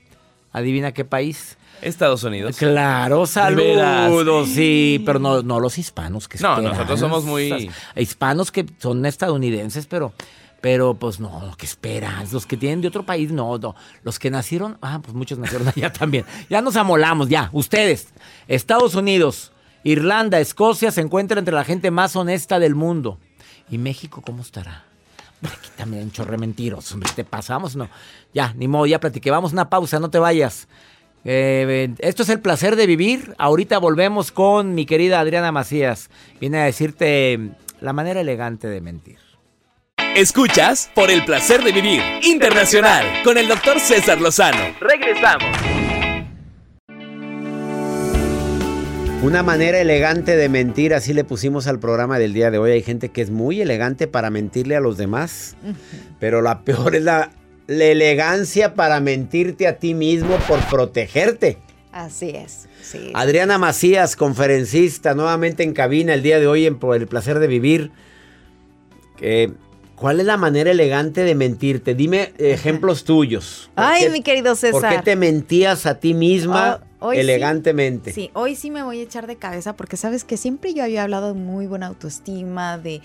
Adivina 0.51 0.93
qué 0.93 1.05
país. 1.05 1.57
Estados 1.83 2.23
Unidos. 2.23 2.57
Claro, 2.57 3.27
saludos, 3.27 4.49
sí, 4.49 5.01
pero 5.05 5.19
no, 5.19 5.43
no 5.43 5.59
los 5.59 5.77
hispanos 5.77 6.27
que 6.27 6.39
No, 6.39 6.59
nosotros 6.59 6.99
somos 6.99 7.23
muy- 7.23 7.69
Hispanos 7.95 8.51
que 8.51 8.65
son 8.79 9.05
estadounidenses, 9.05 9.85
pero... 9.85 10.11
Pero 10.59 10.93
pues 10.93 11.19
no, 11.19 11.55
¿qué 11.57 11.65
esperas? 11.65 12.31
Los 12.33 12.45
que 12.45 12.55
tienen 12.55 12.81
de 12.81 12.87
otro 12.87 13.03
país, 13.03 13.31
no, 13.31 13.57
no. 13.57 13.75
Los 14.03 14.19
que 14.19 14.29
nacieron, 14.29 14.77
ah, 14.83 14.99
pues 15.03 15.15
muchos 15.15 15.39
nacieron 15.39 15.67
allá 15.67 15.91
también. 15.93 16.23
Ya 16.51 16.61
nos 16.61 16.75
amolamos, 16.75 17.29
ya. 17.29 17.49
Ustedes, 17.51 18.09
Estados 18.47 18.93
Unidos, 18.93 19.51
Irlanda, 19.83 20.39
Escocia 20.39 20.91
se 20.91 21.01
encuentran 21.01 21.39
entre 21.39 21.55
la 21.55 21.63
gente 21.63 21.89
más 21.89 22.15
honesta 22.15 22.59
del 22.59 22.75
mundo. 22.75 23.17
¿Y 23.71 23.79
México 23.79 24.21
cómo 24.23 24.43
estará? 24.43 24.85
Aquí 25.43 25.69
también 25.75 26.03
un 26.03 26.11
chorre 26.11 26.31
de 26.31 26.37
mentirosos. 26.37 26.93
hombre, 26.93 27.09
¿Te 27.15 27.23
pasamos? 27.23 27.75
No. 27.75 27.89
Ya, 28.33 28.53
ni 28.55 28.67
modo, 28.67 28.85
ya 28.85 28.99
platiqué. 28.99 29.31
Vamos 29.31 29.51
a 29.51 29.53
una 29.53 29.69
pausa, 29.69 29.99
no 29.99 30.09
te 30.09 30.19
vayas. 30.19 30.67
Eh, 31.23 31.93
esto 31.99 32.23
es 32.23 32.29
el 32.29 32.39
placer 32.39 32.75
de 32.75 32.85
vivir. 32.87 33.33
Ahorita 33.37 33.77
volvemos 33.79 34.31
con 34.31 34.73
mi 34.75 34.85
querida 34.85 35.19
Adriana 35.19 35.51
Macías. 35.51 36.09
Viene 36.39 36.59
a 36.59 36.65
decirte 36.65 37.39
la 37.79 37.93
manera 37.93 38.21
elegante 38.21 38.67
de 38.67 38.81
mentir. 38.81 39.17
Escuchas 40.15 40.89
por 40.93 41.09
el 41.09 41.23
placer 41.23 41.63
de 41.63 41.71
vivir 41.71 42.01
internacional 42.23 43.05
con 43.23 43.37
el 43.37 43.47
doctor 43.47 43.79
César 43.79 44.19
Lozano. 44.19 44.59
Regresamos. 44.79 45.45
Una 49.21 49.43
manera 49.43 49.79
elegante 49.79 50.35
de 50.35 50.49
mentir, 50.49 50.95
así 50.95 51.13
le 51.13 51.23
pusimos 51.23 51.67
al 51.67 51.79
programa 51.79 52.17
del 52.17 52.33
día 52.33 52.49
de 52.49 52.57
hoy. 52.57 52.71
Hay 52.71 52.81
gente 52.81 53.09
que 53.09 53.21
es 53.21 53.29
muy 53.29 53.61
elegante 53.61 54.07
para 54.07 54.31
mentirle 54.31 54.75
a 54.75 54.79
los 54.79 54.97
demás, 54.97 55.55
pero 56.19 56.41
la 56.41 56.61
peor 56.63 56.95
es 56.95 57.03
la, 57.03 57.29
la 57.67 57.85
elegancia 57.85 58.73
para 58.73 58.99
mentirte 58.99 59.67
a 59.67 59.77
ti 59.77 59.93
mismo 59.93 60.37
por 60.47 60.59
protegerte. 60.69 61.59
Así 61.91 62.29
es. 62.31 62.67
Sí. 62.81 63.11
Adriana 63.13 63.59
Macías, 63.59 64.15
conferencista, 64.15 65.13
nuevamente 65.13 65.61
en 65.61 65.73
cabina 65.73 66.15
el 66.15 66.23
día 66.23 66.39
de 66.39 66.47
hoy 66.47 66.65
en 66.65 66.79
Por 66.79 66.95
el 66.95 67.05
placer 67.07 67.37
de 67.37 67.45
vivir. 67.47 67.91
Eh, 69.19 69.51
¿Cuál 69.95 70.19
es 70.19 70.25
la 70.25 70.37
manera 70.37 70.71
elegante 70.71 71.23
de 71.23 71.35
mentirte? 71.35 71.93
Dime 71.93 72.33
ejemplos 72.39 73.03
tuyos. 73.03 73.69
¿Por 73.75 73.83
Ay, 73.85 74.05
qué- 74.05 74.09
mi 74.09 74.23
querido 74.23 74.55
César. 74.55 74.81
¿Por 74.81 74.89
qué 74.89 74.97
te 75.03 75.15
mentías 75.15 75.85
a 75.85 75.99
ti 75.99 76.15
misma 76.15 76.79
Oh, 76.81 76.90
hoy 77.01 77.17
sí. 77.17 77.21
elegantemente? 77.21 78.13
Sí, 78.13 78.31
hoy 78.33 78.55
sí 78.55 78.71
me 78.71 78.83
voy 78.83 78.99
a 78.99 79.03
echar 79.03 79.27
de 79.27 79.35
cabeza 79.35 79.75
porque 79.75 79.97
sabes 79.97 80.23
que 80.23 80.37
siempre 80.37 80.73
yo 80.73 80.83
había 80.83 81.03
hablado 81.03 81.33
de 81.33 81.39
muy 81.39 81.67
buena 81.67 81.87
autoestima, 81.87 82.77
de, 82.77 83.01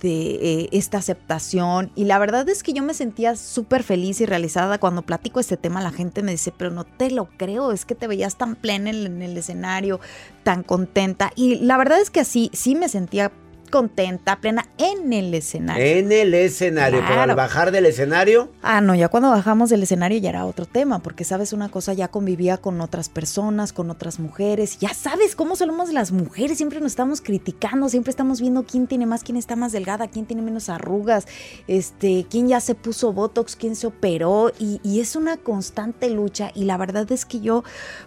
de 0.00 0.30
eh, 0.30 0.68
esta 0.70 0.98
aceptación 0.98 1.90
y 1.96 2.04
la 2.04 2.18
verdad 2.18 2.48
es 2.48 2.62
que 2.62 2.72
yo 2.72 2.82
me 2.84 2.94
sentía 2.94 3.34
súper 3.34 3.82
feliz 3.82 4.20
y 4.20 4.26
realizada 4.26 4.78
cuando 4.78 5.02
platico 5.02 5.40
este 5.40 5.56
tema. 5.56 5.82
La 5.82 5.90
gente 5.90 6.22
me 6.22 6.30
dice, 6.30 6.52
pero 6.56 6.70
no 6.70 6.84
te 6.84 7.10
lo 7.10 7.28
creo, 7.36 7.72
es 7.72 7.84
que 7.84 7.96
te 7.96 8.06
veías 8.06 8.36
tan 8.36 8.54
plena 8.54 8.90
en, 8.90 9.06
en 9.06 9.22
el 9.22 9.36
escenario, 9.36 9.98
tan 10.44 10.62
contenta 10.62 11.32
y 11.34 11.56
la 11.56 11.76
verdad 11.76 12.00
es 12.00 12.10
que 12.10 12.20
así 12.20 12.50
sí 12.52 12.74
me 12.74 12.88
sentía 12.88 13.32
contenta, 13.68 14.40
plena 14.40 14.66
en 14.78 15.12
el 15.12 15.32
escenario. 15.34 15.84
En 15.84 16.12
el 16.12 16.34
escenario, 16.34 17.00
pero 17.00 17.20
al 17.20 17.26
Claro. 17.28 17.36
bajar 17.36 17.70
del 17.72 17.86
escenario, 17.86 18.50
Ah, 18.62 18.80
no, 18.80 18.94
ya 18.94 19.08
cuando 19.08 19.30
bajamos 19.30 19.70
del 19.70 19.82
escenario 19.82 20.18
ya 20.18 20.30
era 20.30 20.44
otro 20.46 20.66
tema, 20.66 20.98
porque 21.00 21.24
sabes 21.24 21.52
una 21.52 21.68
cosa, 21.68 21.92
ya 21.92 22.08
convivía 22.08 22.56
con 22.58 22.80
otras 22.80 23.08
personas, 23.08 23.72
con 23.72 23.90
otras 23.90 24.18
mujeres, 24.20 24.78
ya 24.78 24.92
sabes 24.94 25.34
cómo 25.36 25.56
somos 25.56 25.92
las 25.92 26.12
mujeres, 26.12 26.56
siempre 26.58 26.80
nos 26.80 26.92
estamos 26.92 27.20
criticando, 27.20 27.88
siempre 27.88 28.10
estamos 28.10 28.40
viendo 28.40 28.64
quién 28.64 28.86
tiene 28.86 29.06
más, 29.06 29.22
quién 29.22 29.36
está 29.36 29.56
más 29.56 29.72
delgada, 29.72 30.08
quién 30.08 30.26
tiene 30.26 30.42
menos 30.42 30.68
arrugas, 30.68 31.26
este, 31.66 32.26
quién 32.30 32.48
ya 32.48 32.60
se 32.60 32.74
puso 32.74 33.12
Botox, 33.12 33.56
quién 33.56 33.76
se 33.76 33.86
operó, 33.86 34.52
y, 34.58 34.80
y 34.82 35.00
es 35.00 35.16
una 35.16 35.36
constante 35.36 36.10
lucha, 36.10 36.50
y 36.54 36.64
la 36.64 36.76
verdad 36.76 37.10
es 37.10 37.24
que 37.24 37.40
yo, 37.40 37.64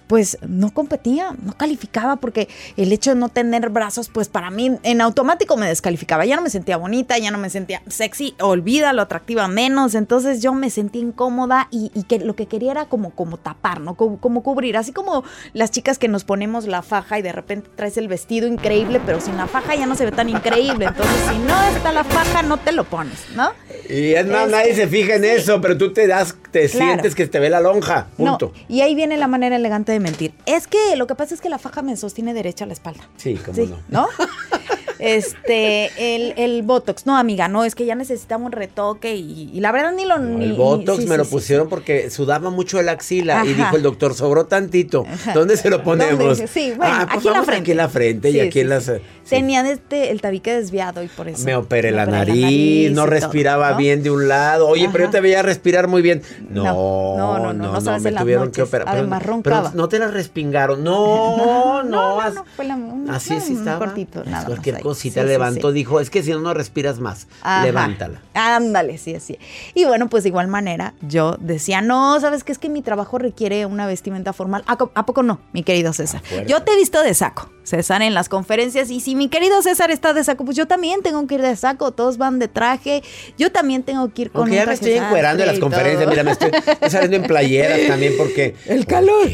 pues, 0.07 0.37
no 0.47 0.73
competía, 0.73 1.35
no 1.43 1.53
calificaba, 1.53 2.17
porque 2.17 2.47
el 2.77 2.91
hecho 2.91 3.11
de 3.11 3.15
no 3.19 3.29
tener 3.29 3.69
brazos, 3.69 4.09
pues, 4.09 4.27
para 4.29 4.49
mí, 4.51 4.77
en 4.83 5.01
automático 5.01 5.50
me 5.57 5.67
descalificaba, 5.67 6.25
ya 6.25 6.35
no 6.35 6.41
me 6.41 6.49
sentía 6.49 6.77
bonita, 6.77 7.17
ya 7.17 7.31
no 7.31 7.37
me 7.37 7.49
sentía 7.49 7.81
sexy, 7.87 8.35
olvídalo, 8.39 9.01
atractiva 9.01 9.47
menos, 9.47 9.95
entonces 9.95 10.41
yo 10.41 10.53
me 10.53 10.69
sentía 10.69 11.01
incómoda 11.01 11.67
y, 11.71 11.91
y 11.93 12.03
que 12.03 12.19
lo 12.19 12.35
que 12.35 12.45
quería 12.47 12.71
era 12.71 12.85
como, 12.85 13.11
como 13.11 13.37
tapar, 13.37 13.79
¿no? 13.81 13.95
Como, 13.95 14.19
como 14.19 14.43
cubrir, 14.43 14.77
así 14.77 14.91
como 14.93 15.23
las 15.53 15.71
chicas 15.71 15.97
que 15.97 16.07
nos 16.07 16.23
ponemos 16.23 16.65
la 16.67 16.81
faja 16.81 17.19
y 17.19 17.21
de 17.21 17.31
repente 17.31 17.69
traes 17.75 17.97
el 17.97 18.07
vestido 18.07 18.47
increíble, 18.47 19.01
pero 19.05 19.19
sin 19.21 19.37
la 19.37 19.47
faja 19.47 19.75
ya 19.75 19.85
no 19.85 19.95
se 19.95 20.05
ve 20.05 20.11
tan 20.11 20.29
increíble, 20.29 20.85
entonces 20.85 21.15
si 21.29 21.37
no 21.39 21.63
está 21.75 21.91
la 21.91 22.03
faja 22.03 22.41
no 22.43 22.57
te 22.57 22.71
lo 22.71 22.83
pones, 22.83 23.25
¿no? 23.35 23.51
y 23.89 24.13
es 24.13 24.25
más, 24.27 24.45
Este, 24.45 24.51
nadie 24.57 24.75
se 24.75 24.87
fija 24.87 25.15
en 25.15 25.23
sí. 25.23 25.27
eso, 25.29 25.59
pero 25.61 25.77
tú 25.77 25.91
te 25.93 26.07
das, 26.07 26.35
te 26.51 26.67
Claro. 26.69 26.85
sientes 26.91 27.15
que 27.15 27.27
te 27.27 27.39
ve 27.39 27.49
la 27.49 27.59
lonja. 27.59 28.07
Punto. 28.17 28.53
No, 28.55 28.61
y 28.67 28.81
ahí 28.81 28.95
viene 28.95 29.17
la 29.17 29.27
manera 29.27 29.55
elegante 29.55 29.91
de 29.91 29.99
mentir. 29.99 30.33
Es 30.45 30.67
que 30.67 30.95
lo 30.95 31.07
que 31.07 31.15
pasa 31.15 31.33
es 31.33 31.41
que 31.41 31.49
la 31.49 31.57
faja 31.59 31.81
me 31.81 31.95
sostiene 31.97 32.33
derecha 32.33 32.65
la 32.65 32.73
espalda. 32.73 33.01
Sí, 33.17 33.35
cómo 33.43 33.55
Sí, 33.55 33.67
no. 33.89 34.01
¿no? 34.01 34.07
Este, 34.99 35.35
el, 35.45 36.33
el 36.37 36.61
Botox. 36.63 37.05
No, 37.05 37.17
amiga, 37.17 37.47
no, 37.47 37.63
es 37.63 37.75
que 37.75 37.85
ya 37.85 37.95
necesitamos 37.95 38.47
un 38.47 38.51
retoque 38.51 39.15
y, 39.15 39.49
y 39.53 39.59
la 39.59 39.71
verdad 39.71 39.91
ni 39.93 40.05
lo... 40.05 40.17
No, 40.17 40.37
ni- 40.37 40.43
el 40.45 40.51
ni- 40.51 40.57
Botox 40.57 40.99
sí, 40.99 41.05
me 41.07 41.15
sí, 41.15 41.17
lo 41.17 41.25
sí, 41.25 41.31
pusieron 41.31 41.65
sí. 41.67 41.69
porque 41.69 42.09
sudaba 42.09 42.49
mucho 42.49 42.79
el 42.79 42.89
axila 42.89 43.45
y 43.45 43.53
dijo 43.53 43.75
el 43.75 43.81
doctor, 43.83 44.13
sobró 44.13 44.45
tantito. 44.45 45.05
¿Dónde 45.33 45.57
se 45.57 45.69
lo 45.69 45.83
ponemos? 45.83 46.37
¿Dónde? 46.37 46.47
Sí, 46.47 46.73
bueno, 46.77 46.93
ah, 46.95 47.07
pues 47.11 47.17
aquí 47.19 47.27
en 47.27 47.33
la 47.33 47.43
frente. 47.43 47.61
aquí 47.61 47.71
en 47.71 47.77
la 47.77 47.89
frente 47.89 48.29
y 48.29 48.33
Sí, 48.33 48.39
aquí 48.39 48.51
sí, 48.53 48.59
en 48.59 48.69
las... 48.69 48.83
sí. 48.85 48.91
eh, 48.93 49.01
sí. 49.23 49.29
Tenía 49.29 49.69
este, 49.71 50.11
el 50.11 50.21
tabique 50.21 50.53
desviado 50.53 51.03
y 51.03 51.07
por 51.07 51.27
eso. 51.27 51.43
Me 51.45 51.55
operé 51.55 51.91
me 51.91 51.97
la 51.97 52.03
operé 52.03 52.17
nariz, 52.17 52.89
no 52.91 52.95
todo, 53.03 53.05
respiraba 53.07 53.71
¿no? 53.71 53.77
bien 53.77 54.03
de 54.03 54.11
un 54.11 54.27
lado. 54.27 54.67
Oye, 54.67 54.89
pero 54.91 55.05
yo 55.05 55.09
te 55.11 55.21
veía 55.21 55.41
respirar 55.41 55.87
muy 55.87 56.01
bien. 56.01 56.21
No, 56.49 56.63
No, 56.63 57.17
no, 57.17 57.39
no, 57.39 57.53
no, 57.53 57.71
no 57.73 57.81
sabes 57.81 58.03
me 58.03 58.11
tuvieron 58.11 58.51
que 58.51 58.61
operar. 58.63 58.85
Pero- 58.85 58.97
Además, 58.99 59.19
pero, 59.21 59.33
roncaba. 59.33 59.71
no 59.73 59.87
te 59.89 59.99
la 59.99 60.07
respingaron. 60.07 60.83
No, 60.91 61.83
no, 61.83 61.83
No, 61.83 62.29
no, 62.31 62.45
fue 62.55 62.65
la, 62.65 62.77
Así, 63.09 63.33
un 63.33 63.57
estaba. 63.57 63.79
cortito, 63.79 64.19
Es 64.21 64.25
nada 64.25 64.37
más 64.39 64.45
cualquier 64.45 64.79
cosita 64.81 65.21
Sí, 65.21 65.27
sí, 65.27 65.30
levantó, 65.31 65.69
sí. 65.69 65.73
dijo, 65.75 65.99
es 65.99 66.09
que 66.09 66.23
si 66.23 66.31
no, 66.31 66.39
no 66.39 66.53
respiras 66.53 66.99
más. 66.99 67.27
Ajá. 67.41 67.65
Levántala. 67.65 68.21
Ándale, 68.33 68.97
sí, 68.97 69.15
así. 69.15 69.37
Y 69.73 69.85
bueno, 69.85 70.09
pues 70.09 70.23
de 70.23 70.29
igual 70.29 70.47
manera, 70.47 70.93
yo 71.01 71.37
decía, 71.39 71.81
no, 71.81 72.19
sabes 72.19 72.43
que 72.43 72.51
es 72.51 72.57
que 72.57 72.69
mi 72.69 72.81
trabajo 72.81 73.17
requiere 73.17 73.65
una 73.65 73.85
vestimenta 73.87 74.33
formal. 74.33 74.63
¿A, 74.67 74.77
co- 74.77 74.91
a 74.95 75.05
poco 75.05 75.23
no, 75.23 75.41
mi 75.53 75.63
querido 75.63 75.93
César? 75.93 76.21
Yo 76.47 76.63
te 76.63 76.71
he 76.73 76.75
visto 76.77 77.01
de 77.03 77.13
saco, 77.13 77.49
César, 77.63 78.01
en 78.01 78.13
las 78.13 78.29
conferencias. 78.29 78.89
Y 78.89 78.99
si 78.99 79.15
mi 79.15 79.27
querido 79.29 79.61
César 79.61 79.91
está 79.91 80.13
de 80.13 80.23
saco, 80.23 80.45
pues 80.45 80.55
yo 80.57 80.67
también 80.67 81.01
tengo 81.01 81.25
que 81.27 81.35
ir 81.35 81.41
de 81.41 81.55
saco. 81.55 81.91
Todos 81.91 82.17
van 82.17 82.39
de 82.39 82.47
traje. 82.47 83.03
Yo 83.37 83.51
también 83.51 83.83
tengo 83.83 84.13
que 84.13 84.23
ir 84.23 84.31
con 84.31 84.41
Aunque 84.43 84.55
un 84.57 84.59
ya 84.59 84.65
me 84.65 84.73
estoy 84.73 84.93
encuerando 84.93 85.43
en 85.43 85.49
las 85.49 85.59
conferencias, 85.59 86.09
mira, 86.09 86.23
me 86.23 86.31
estoy, 86.31 86.51
saliendo 86.89 87.17
en 87.17 87.23
playeras 87.23 87.79
también 87.87 88.13
porque... 88.17 88.55
El 88.65 88.85
calor. 88.85 89.27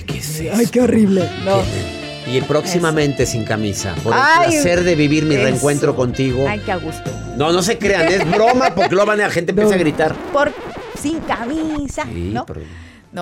Ay, 0.53 0.67
qué 0.67 0.81
horrible. 0.81 1.29
No. 1.45 2.06
Y 2.29 2.41
próximamente 2.41 3.25
sin 3.25 3.43
camisa, 3.45 3.95
por 4.03 4.13
el 4.13 4.19
Ay, 4.21 4.49
placer 4.51 4.83
de 4.83 4.95
vivir 4.95 5.23
mi 5.25 5.35
eso. 5.35 5.43
reencuentro 5.45 5.95
contigo. 5.95 6.45
Ay, 6.47 6.59
qué 6.65 6.71
a 6.73 6.75
gusto. 6.77 7.09
No, 7.37 7.53
no 7.53 7.61
se 7.61 7.77
crean, 7.77 8.07
es 8.07 8.29
broma 8.29 8.75
porque 8.75 8.95
lo 8.95 9.05
van 9.05 9.21
a 9.21 9.23
la 9.27 9.29
gente 9.29 9.51
empieza 9.51 9.75
a 9.75 9.77
gritar. 9.77 10.13
Por 10.33 10.51
sin 10.99 11.19
camisa, 11.21 12.03
Sí, 12.03 12.33
¿no? 12.33 12.45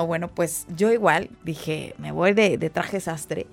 bueno, 0.08 0.28
pues 0.30 0.66
yo 0.76 0.92
igual 0.92 1.30
dije, 1.44 1.94
me 2.00 2.12
voy 2.12 2.34
de, 2.34 2.58
de 2.58 2.70
traje 2.70 3.00
sastre. 3.00 3.46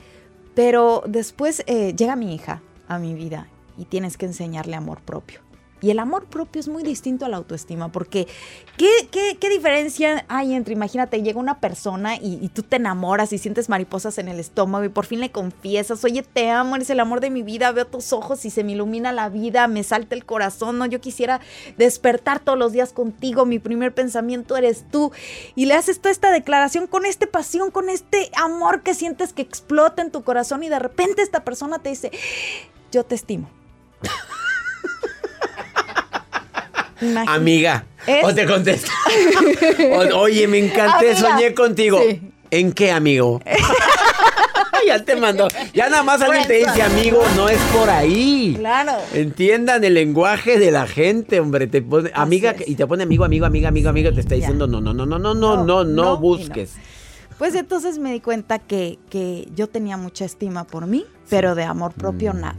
Pero 0.55 1.03
después 1.07 1.63
eh, 1.67 1.95
llega 1.97 2.17
mi 2.17 2.35
hija 2.35 2.63
a 2.89 2.99
mi 2.99 3.15
vida 3.15 3.47
y 3.77 3.85
tienes 3.85 4.17
que 4.17 4.27
enseñarle 4.27 4.75
amor 4.77 5.01
propio. 5.03 5.41
Y 5.83 5.91
el 5.91 5.99
amor 5.99 6.27
propio 6.27 6.61
es 6.61 6.69
muy 6.69 6.85
distinto 6.85 7.27
a 7.27 7.29
la 7.29 7.37
autoestima, 7.37 7.91
porque 7.91 8.29
¿qué, 8.77 8.89
qué, 9.11 9.37
qué 9.39 9.51
diferencia 9.51 10.25
hay 10.29 10.55
entre, 10.55 10.75
imagínate, 10.75 11.21
llega 11.23 11.41
una 11.41 11.59
persona 11.59 12.15
y, 12.17 12.49
tú 12.55 12.63
te 12.63 12.77
enamoras 12.77 13.33
y 13.33 13.39
sientes 13.39 13.69
mariposas 13.69 14.19
en 14.19 14.29
el 14.29 14.39
estómago 14.39 14.85
y 14.85 14.91
por 14.91 15.07
fin 15.07 15.19
le 15.19 15.33
confiesas, 15.33 16.05
oye, 16.05 16.23
te 16.23 16.51
amo, 16.51 16.77
eres 16.77 16.89
el 16.91 17.01
amor 17.01 17.21
de 17.21 17.31
mi 17.31 17.43
vida, 17.43 17.73
veo 17.73 17.87
tus 17.87 18.13
ojos 18.13 18.45
y 18.45 18.51
se 18.51 18.63
me 18.63 18.73
ilumina 18.73 19.11
la 19.11 19.29
vida, 19.29 19.67
me 19.67 19.83
salta 19.83 20.15
el 20.15 20.25
corazón, 20.25 20.79
no, 20.79 20.87
yo 20.87 21.01
quisiera 21.01 21.41
despertar 21.79 22.39
todos 22.39 22.59
los 22.59 22.71
días 22.71 22.93
contigo, 22.93 23.45
mi 23.45 23.59
primer 23.59 23.93
pensamiento 23.93 24.57
eres 24.57 24.85
tú. 24.91 25.11
Y 25.57 25.67
le 25.67 25.75
haces 25.75 25.99
toda 25.99 26.13
esta 26.13 26.31
declaración 26.31 26.87
con 26.87 27.07
esta 27.07 27.27
pasión, 27.27 27.73
con 27.73 27.89
este 27.91 28.31
amor 28.37 28.83
que 28.83 28.95
sientes 28.95 29.33
que 29.33 29.43
explota 29.43 30.01
en 30.01 30.13
tu 30.13 30.23
corazón 30.23 30.63
y 30.63 30.69
de 30.69 30.79
repente 30.79 31.23
esta 31.23 31.43
persona 31.43 31.81
te 31.81 31.89
dice, 31.89 32.13
yo 32.93 33.05
te 33.05 33.17
estimo. 33.17 33.51
Imagínate. 37.03 37.31
Amiga, 37.39 37.85
Es- 38.07 38.25
o 38.25 38.35
te 38.35 38.47
contesta. 38.47 38.91
O- 40.15 40.19
Oye, 40.21 40.47
me 40.49 40.59
encanté, 40.59 41.11
Amiga. 41.13 41.17
soñé 41.17 41.55
contigo. 41.55 42.01
Sí. 42.09 42.21
¿En 42.51 42.73
qué, 42.73 42.91
amigo? 42.93 43.41
ya 44.87 45.03
te 45.05 45.17
mandó. 45.17 45.49
Ya 45.75 45.89
nada 45.89 46.03
más 46.03 46.21
alguien 46.23 46.47
te 46.47 46.55
dice 46.55 46.83
amigo, 46.83 47.23
no 47.37 47.49
es 47.49 47.59
por 47.75 47.89
ahí. 47.89 48.55
Claro. 48.59 48.93
Entiendan 49.15 49.85
el 49.85 49.95
lenguaje 49.95 50.59
de 50.59 50.71
la 50.71 50.87
gente, 50.87 51.41
hombre. 51.41 51.67
Te 51.67 51.83
pone 51.83 52.11
amiga 52.15 52.51
es. 52.53 52.69
y 52.69 52.75
te 52.75 52.87
pone 52.87 53.05
amigo, 53.05 53.25
amigo, 53.25 53.47
amiga, 53.47 53.69
amigo, 53.69 53.89
amigo. 53.89 54.13
Te 54.13 54.21
está 54.21 54.35
diciendo 54.35 54.67
no, 54.67 54.81
no, 54.81 54.93
no, 54.93 55.07
no, 55.07 55.19
no, 55.19 55.35
no, 55.35 55.65
no, 55.65 55.85
no, 55.85 56.17
busques. 56.19 56.75
Pues 57.39 57.55
entonces 57.55 57.99
me 57.99 58.13
di 58.13 58.21
cuenta 58.21 58.59
que, 58.59 58.99
que 59.11 59.49
yo 59.55 59.69
tenía 59.69 59.97
mucha 59.97 60.25
estima 60.25 60.65
por 60.65 60.87
mí, 60.87 61.07
pero 61.31 61.55
de 61.55 61.65
amor 61.65 61.93
propio 61.93 62.35
Mm. 62.35 62.41
nada. 62.41 62.57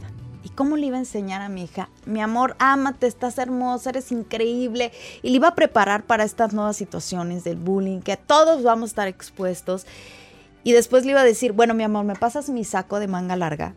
¿Y 0.54 0.56
cómo 0.56 0.76
le 0.76 0.86
iba 0.86 0.98
a 0.98 1.00
enseñar 1.00 1.42
a 1.42 1.48
mi 1.48 1.64
hija? 1.64 1.88
Mi 2.06 2.22
amor, 2.22 2.54
ámate, 2.60 3.08
estás 3.08 3.38
hermosa, 3.38 3.90
eres 3.90 4.12
increíble. 4.12 4.92
Y 5.20 5.30
le 5.30 5.36
iba 5.38 5.48
a 5.48 5.54
preparar 5.56 6.04
para 6.04 6.22
estas 6.22 6.52
nuevas 6.52 6.76
situaciones 6.76 7.42
del 7.42 7.56
bullying, 7.56 8.02
que 8.02 8.16
todos 8.16 8.62
vamos 8.62 8.84
a 8.84 8.92
estar 8.92 9.08
expuestos. 9.08 9.84
Y 10.62 10.70
después 10.70 11.04
le 11.04 11.10
iba 11.10 11.22
a 11.22 11.24
decir, 11.24 11.50
bueno, 11.50 11.74
mi 11.74 11.82
amor, 11.82 12.04
¿me 12.04 12.14
pasas 12.14 12.50
mi 12.50 12.62
saco 12.62 13.00
de 13.00 13.08
manga 13.08 13.34
larga? 13.34 13.74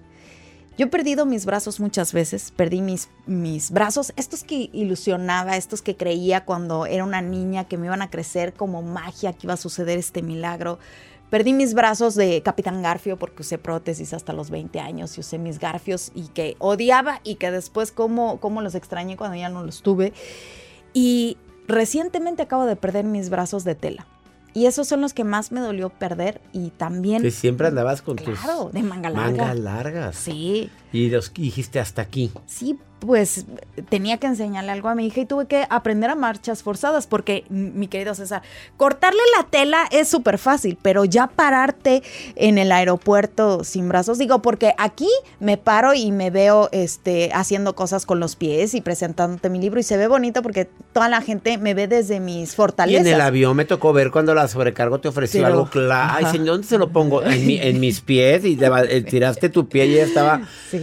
Yo 0.78 0.86
he 0.86 0.90
perdido 0.90 1.26
mis 1.26 1.48
brazos 1.48 1.80
muchas 1.80 2.14
veces, 2.14 2.54
perdí 2.56 2.84
mis, 2.84 3.10
mis 3.26 3.72
brazos, 3.72 4.14
estos 4.16 4.44
que 4.44 4.70
ilusionaba, 4.72 5.58
estos 5.58 5.82
que 5.82 5.96
creía 5.96 6.46
cuando 6.46 6.86
era 6.86 7.04
una 7.04 7.24
niña 7.24 7.64
que 7.64 7.80
me 7.80 7.88
iban 7.88 8.04
a 8.04 8.12
crecer 8.12 8.54
como 8.54 8.84
magia, 8.84 9.34
que 9.34 9.48
iba 9.48 9.56
a 9.56 9.58
suceder 9.58 9.98
este 9.98 10.22
milagro. 10.22 10.78
Perdí 11.30 11.52
mis 11.54 11.74
brazos 11.74 12.16
de 12.16 12.42
Capitán 12.42 12.82
Garfio 12.82 13.18
porque 13.18 13.42
usé 13.42 13.58
prótesis 13.58 14.14
hasta 14.14 14.32
los 14.32 14.50
20 14.50 14.80
años 14.80 15.18
y 15.18 15.22
usé 15.22 15.38
mis 15.38 15.60
garfios 15.60 16.12
y 16.16 16.30
que 16.30 16.56
odiaba 16.60 17.20
y 17.24 17.36
que 17.36 17.52
después 17.52 17.92
como, 17.92 18.40
como 18.40 18.62
los 18.62 18.76
extrañé 18.76 19.18
cuando 19.18 19.36
ya 19.36 19.50
no 19.50 19.64
los 19.64 19.82
tuve. 19.82 20.14
Y 20.94 21.38
recientemente 21.68 22.44
acabo 22.44 22.66
de 22.66 22.78
perder 22.78 23.04
mis 23.04 23.30
brazos 23.30 23.66
de 23.66 23.76
tela. 23.76 24.08
Y 24.54 24.66
esos 24.66 24.88
son 24.88 25.02
los 25.02 25.14
que 25.14 25.24
más 25.24 25.52
me 25.52 25.60
dolió 25.60 25.90
perder 25.90 26.42
y 26.52 26.70
también... 26.72 27.22
Que 27.22 27.30
siempre 27.30 27.68
andabas 27.68 28.02
con 28.02 28.16
Claro, 28.16 28.64
tus 28.64 28.74
de 28.74 28.82
manga 28.82 29.10
larga. 29.12 29.44
mangas 29.44 29.60
largas. 29.60 30.16
Sí, 30.16 30.72
Y 30.94 31.10
los 31.10 31.34
dijiste 31.34 31.80
hasta 31.80 32.02
aquí. 32.02 32.32
sí, 32.46 32.78
pues 33.00 33.46
tenía 33.90 34.18
que 34.18 34.26
enseñarle 34.26 34.72
algo 34.72 34.90
a 34.90 34.96
mi 34.96 35.06
hija 35.06 35.22
y 35.22 35.28
tuve 35.28 35.46
que 35.46 35.68
aprender 35.70 36.10
a 36.10 36.16
marchas 36.16 36.64
forzadas 36.64 37.06
porque, 37.06 37.44
mi 37.48 37.88
querido 37.88 38.16
César, 38.16 38.42
cortarle 38.76 39.20
la 39.38 39.44
tela 39.48 39.84
es 39.92 40.08
súper 40.08 40.40
fácil, 40.40 40.80
pero 40.82 41.06
ya 41.06 41.28
pararte 41.28 42.02
en 42.36 42.58
el 42.58 42.72
aeropuerto 42.72 43.64
sin 43.64 43.88
brazos, 43.88 44.18
digo, 44.18 44.42
porque 44.42 44.74
aquí 44.80 45.08
me 45.40 45.58
paro 45.58 45.94
y 45.94 46.12
me 46.12 46.32
veo 46.32 46.70
este, 46.72 47.30
haciendo 47.36 47.76
cosas 47.76 48.08
con 48.08 48.20
los 48.20 48.36
pies 48.36 48.74
y 48.74 48.82
presentándote 48.82 49.52
mi 49.52 49.60
libro 49.60 49.80
y 49.80 49.84
se 49.84 49.96
ve 49.96 50.08
bonito 50.08 50.42
porque 50.42 50.68
toda 50.92 51.08
la 51.08 51.22
gente 51.22 51.60
me 51.60 51.76
ve 51.76 51.88
desde 51.88 52.20
mis 52.20 52.52
Y 52.52 52.56
fortalezas. 52.56 53.06
en 53.06 53.14
el 53.14 53.22
avión 53.22 53.56
me 53.56 53.66
tocó 53.66 53.94
ver 53.94 54.10
cuando 54.10 54.34
la 54.34 54.48
sobrecargo 54.48 55.00
te 55.00 55.08
ofreció 55.10 55.44
Pero- 55.44 55.54
algo 55.54 55.70
claro. 55.70 56.14
Ay, 56.18 56.26
señor, 56.32 56.48
¿dónde 56.56 56.68
se 56.68 56.80
lo 56.80 56.90
pongo? 56.90 57.22
En, 57.22 57.46
mi- 57.46 57.60
en 57.60 57.80
mis 57.80 58.02
pies 58.02 58.44
y 58.44 58.56
te 58.56 58.66
eh, 58.66 59.02
tiraste 59.04 59.50
tu 59.50 59.70
pie 59.70 59.86
y 59.86 59.94
ya 59.98 60.04
estaba. 60.04 60.42
Sí. 60.72 60.77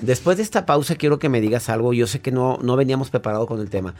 Después 0.00 0.36
de 0.36 0.42
esta 0.42 0.66
pausa 0.66 0.96
quiero 0.96 1.18
que 1.18 1.28
me 1.28 1.40
digas 1.40 1.68
algo. 1.68 1.92
Yo 1.92 2.06
sé 2.06 2.20
que 2.20 2.32
no, 2.32 2.58
no 2.62 2.76
veníamos 2.76 3.10
preparados 3.10 3.46
con 3.46 3.60
el 3.60 3.70
tema. 3.70 3.94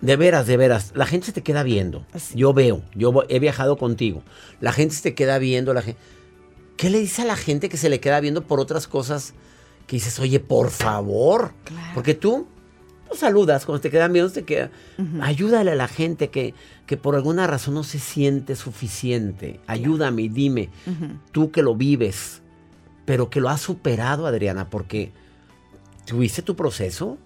De 0.00 0.16
veras, 0.16 0.46
de 0.46 0.56
veras, 0.56 0.92
la 0.96 1.06
gente 1.06 1.26
se 1.26 1.32
te 1.32 1.42
queda 1.42 1.62
viendo. 1.62 2.04
Yo 2.34 2.52
veo, 2.52 2.82
yo 2.94 3.12
he 3.28 3.38
viajado 3.38 3.76
contigo. 3.76 4.22
La 4.60 4.72
gente 4.72 4.96
se 4.96 5.02
te 5.02 5.14
queda 5.14 5.38
viendo, 5.38 5.72
la 5.72 5.82
gente... 5.82 6.00
¿Qué 6.76 6.90
le 6.90 6.98
dice 6.98 7.22
a 7.22 7.24
la 7.24 7.36
gente 7.36 7.68
que 7.68 7.76
se 7.76 7.88
le 7.88 8.00
queda 8.00 8.18
viendo 8.18 8.42
por 8.42 8.58
otras 8.58 8.88
cosas 8.88 9.34
que 9.86 9.96
dices, 9.96 10.18
oye, 10.18 10.40
por 10.40 10.70
favor? 10.70 11.52
Claro. 11.64 11.90
Porque 11.94 12.14
tú 12.14 12.48
saludas, 13.14 13.64
cuando 13.64 13.80
te 13.80 13.90
quedan 13.90 14.12
viendo, 14.12 14.32
te 14.32 14.42
queda... 14.42 14.70
Ayúdale 15.20 15.70
a 15.70 15.76
la 15.76 15.86
gente 15.86 16.30
que, 16.30 16.54
que 16.86 16.96
por 16.96 17.14
alguna 17.14 17.46
razón 17.46 17.74
no 17.74 17.84
se 17.84 18.00
siente 18.00 18.56
suficiente. 18.56 19.60
Ayúdame 19.68 20.22
y 20.22 20.28
dime, 20.28 20.70
tú 21.30 21.52
que 21.52 21.62
lo 21.62 21.76
vives, 21.76 22.41
pero 23.04 23.30
que 23.30 23.40
lo 23.40 23.48
has 23.48 23.60
superado, 23.60 24.26
Adriana, 24.26 24.68
porque 24.70 25.10
¿Tuviste 26.04 26.42
tu 26.42 26.56
proceso? 26.56 27.16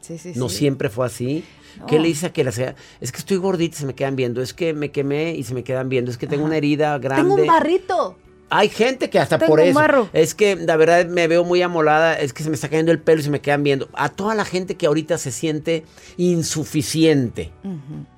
Sí, 0.00 0.16
sí, 0.16 0.32
No 0.36 0.48
sí. 0.48 0.56
siempre 0.56 0.88
fue 0.88 1.04
así. 1.04 1.44
¿Qué 1.86 1.98
le 1.98 2.08
hice 2.08 2.24
a 2.26 2.32
que 2.32 2.44
la 2.44 2.50
sea? 2.50 2.74
Es 2.98 3.12
que 3.12 3.18
estoy 3.18 3.36
gordita 3.36 3.76
y 3.76 3.78
se 3.80 3.84
me 3.86 3.94
quedan 3.94 4.16
viendo. 4.16 4.40
Es 4.40 4.54
que 4.54 4.72
me 4.72 4.90
quemé 4.90 5.34
y 5.34 5.42
se 5.44 5.52
me 5.52 5.62
quedan 5.62 5.90
viendo. 5.90 6.10
Es 6.10 6.16
que 6.16 6.26
tengo 6.26 6.42
una 6.46 6.56
herida 6.56 6.96
grande. 6.98 7.22
Tengo 7.28 7.34
un 7.42 7.46
barrito. 7.46 8.16
Hay 8.48 8.70
gente 8.70 9.10
que 9.10 9.18
hasta 9.18 9.36
Tengo 9.38 9.50
por 9.50 9.60
un 9.60 9.66
eso. 9.66 9.74
barro. 9.78 10.08
Es 10.14 10.34
que 10.34 10.56
la 10.56 10.76
verdad 10.76 11.04
me 11.06 11.28
veo 11.28 11.44
muy 11.44 11.60
amolada. 11.60 12.14
Es 12.18 12.32
que 12.32 12.42
se 12.42 12.48
me 12.48 12.54
está 12.54 12.70
cayendo 12.70 12.90
el 12.90 13.00
pelo 13.00 13.20
y 13.20 13.24
se 13.24 13.30
me 13.30 13.40
quedan 13.42 13.62
viendo. 13.62 13.90
A 13.92 14.08
toda 14.08 14.34
la 14.34 14.46
gente 14.46 14.76
que 14.76 14.86
ahorita 14.86 15.18
se 15.18 15.30
siente 15.30 15.84
insuficiente. 16.16 17.50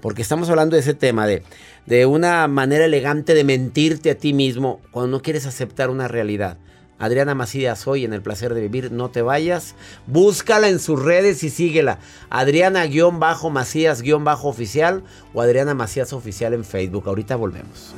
Porque 0.00 0.22
estamos 0.22 0.48
hablando 0.48 0.76
de 0.76 0.80
ese 0.82 0.94
tema 0.94 1.26
de, 1.26 1.42
de 1.86 2.06
una 2.06 2.46
manera 2.46 2.84
elegante 2.84 3.34
de 3.34 3.42
mentirte 3.42 4.10
a 4.10 4.14
ti 4.16 4.32
mismo 4.32 4.80
cuando 4.92 5.10
no 5.10 5.22
quieres 5.22 5.46
aceptar 5.46 5.90
una 5.90 6.06
realidad. 6.06 6.58
Adriana 6.98 7.34
Macías 7.34 7.86
hoy 7.86 8.04
en 8.04 8.12
El 8.12 8.20
Placer 8.22 8.52
de 8.54 8.60
Vivir, 8.60 8.90
no 8.92 9.10
te 9.10 9.22
vayas. 9.22 9.76
Búscala 10.06 10.68
en 10.68 10.80
sus 10.80 11.02
redes 11.02 11.42
y 11.44 11.50
síguela. 11.50 11.98
Adriana-Macías-oficial 12.30 15.02
o 15.32 15.42
Adriana 15.42 15.74
Macías 15.74 16.12
Oficial 16.12 16.54
en 16.54 16.64
Facebook. 16.64 17.04
Ahorita 17.06 17.36
volvemos. 17.36 17.94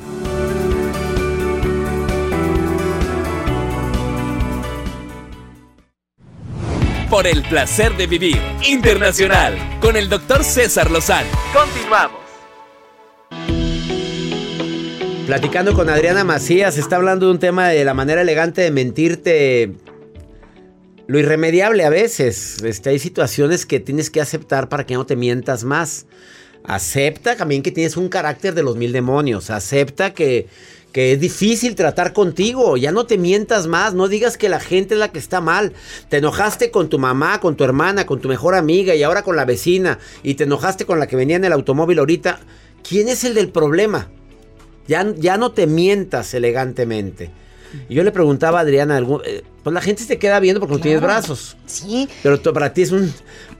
Por 7.08 7.26
el 7.26 7.42
placer 7.42 7.96
de 7.96 8.06
vivir 8.06 8.36
internacional 8.64 9.56
con 9.80 9.96
el 9.96 10.08
doctor 10.08 10.44
César 10.44 10.92
Lozano. 10.92 11.28
Continuamos. 11.52 12.29
Platicando 15.30 15.74
con 15.74 15.88
Adriana 15.88 16.24
Macías, 16.24 16.76
está 16.76 16.96
hablando 16.96 17.26
de 17.26 17.32
un 17.32 17.38
tema 17.38 17.68
de 17.68 17.84
la 17.84 17.94
manera 17.94 18.22
elegante 18.22 18.62
de 18.62 18.72
mentirte. 18.72 19.70
Lo 21.06 21.20
irremediable 21.20 21.84
a 21.84 21.88
veces. 21.88 22.60
Este, 22.64 22.90
hay 22.90 22.98
situaciones 22.98 23.64
que 23.64 23.78
tienes 23.78 24.10
que 24.10 24.20
aceptar 24.20 24.68
para 24.68 24.84
que 24.86 24.94
no 24.94 25.06
te 25.06 25.14
mientas 25.14 25.62
más. 25.62 26.06
Acepta 26.64 27.36
también 27.36 27.62
que 27.62 27.70
tienes 27.70 27.96
un 27.96 28.08
carácter 28.08 28.54
de 28.54 28.64
los 28.64 28.76
mil 28.76 28.90
demonios. 28.90 29.50
Acepta 29.50 30.14
que, 30.14 30.48
que 30.90 31.12
es 31.12 31.20
difícil 31.20 31.76
tratar 31.76 32.12
contigo. 32.12 32.76
Ya 32.76 32.90
no 32.90 33.06
te 33.06 33.16
mientas 33.16 33.68
más. 33.68 33.94
No 33.94 34.08
digas 34.08 34.36
que 34.36 34.48
la 34.48 34.58
gente 34.58 34.94
es 34.94 34.98
la 34.98 35.12
que 35.12 35.20
está 35.20 35.40
mal. 35.40 35.74
Te 36.08 36.16
enojaste 36.16 36.72
con 36.72 36.88
tu 36.88 36.98
mamá, 36.98 37.38
con 37.38 37.54
tu 37.54 37.62
hermana, 37.62 38.04
con 38.04 38.20
tu 38.20 38.28
mejor 38.28 38.56
amiga 38.56 38.96
y 38.96 39.04
ahora 39.04 39.22
con 39.22 39.36
la 39.36 39.44
vecina. 39.44 40.00
Y 40.24 40.34
te 40.34 40.42
enojaste 40.42 40.86
con 40.86 40.98
la 40.98 41.06
que 41.06 41.14
venía 41.14 41.36
en 41.36 41.44
el 41.44 41.52
automóvil 41.52 42.00
ahorita. 42.00 42.40
¿Quién 42.82 43.06
es 43.06 43.22
el 43.22 43.34
del 43.34 43.50
problema? 43.50 44.10
Ya, 44.86 45.06
ya 45.16 45.36
no 45.36 45.52
te 45.52 45.66
mientas 45.66 46.32
elegantemente. 46.34 47.30
Y 47.88 47.94
yo 47.94 48.02
le 48.02 48.10
preguntaba 48.10 48.58
a 48.58 48.62
Adriana, 48.62 48.96
algún- 48.96 49.22
eh, 49.24 49.44
pues 49.62 49.72
la 49.72 49.80
gente 49.80 50.02
se 50.02 50.18
queda 50.18 50.40
viendo 50.40 50.58
porque 50.58 50.74
no 50.74 50.80
tienes 50.80 51.00
brazos. 51.00 51.56
Sí, 51.66 52.08
Pero 52.22 52.40
tú- 52.40 52.52
para 52.52 52.72
ti 52.72 52.82
es 52.82 52.90
un... 52.90 53.12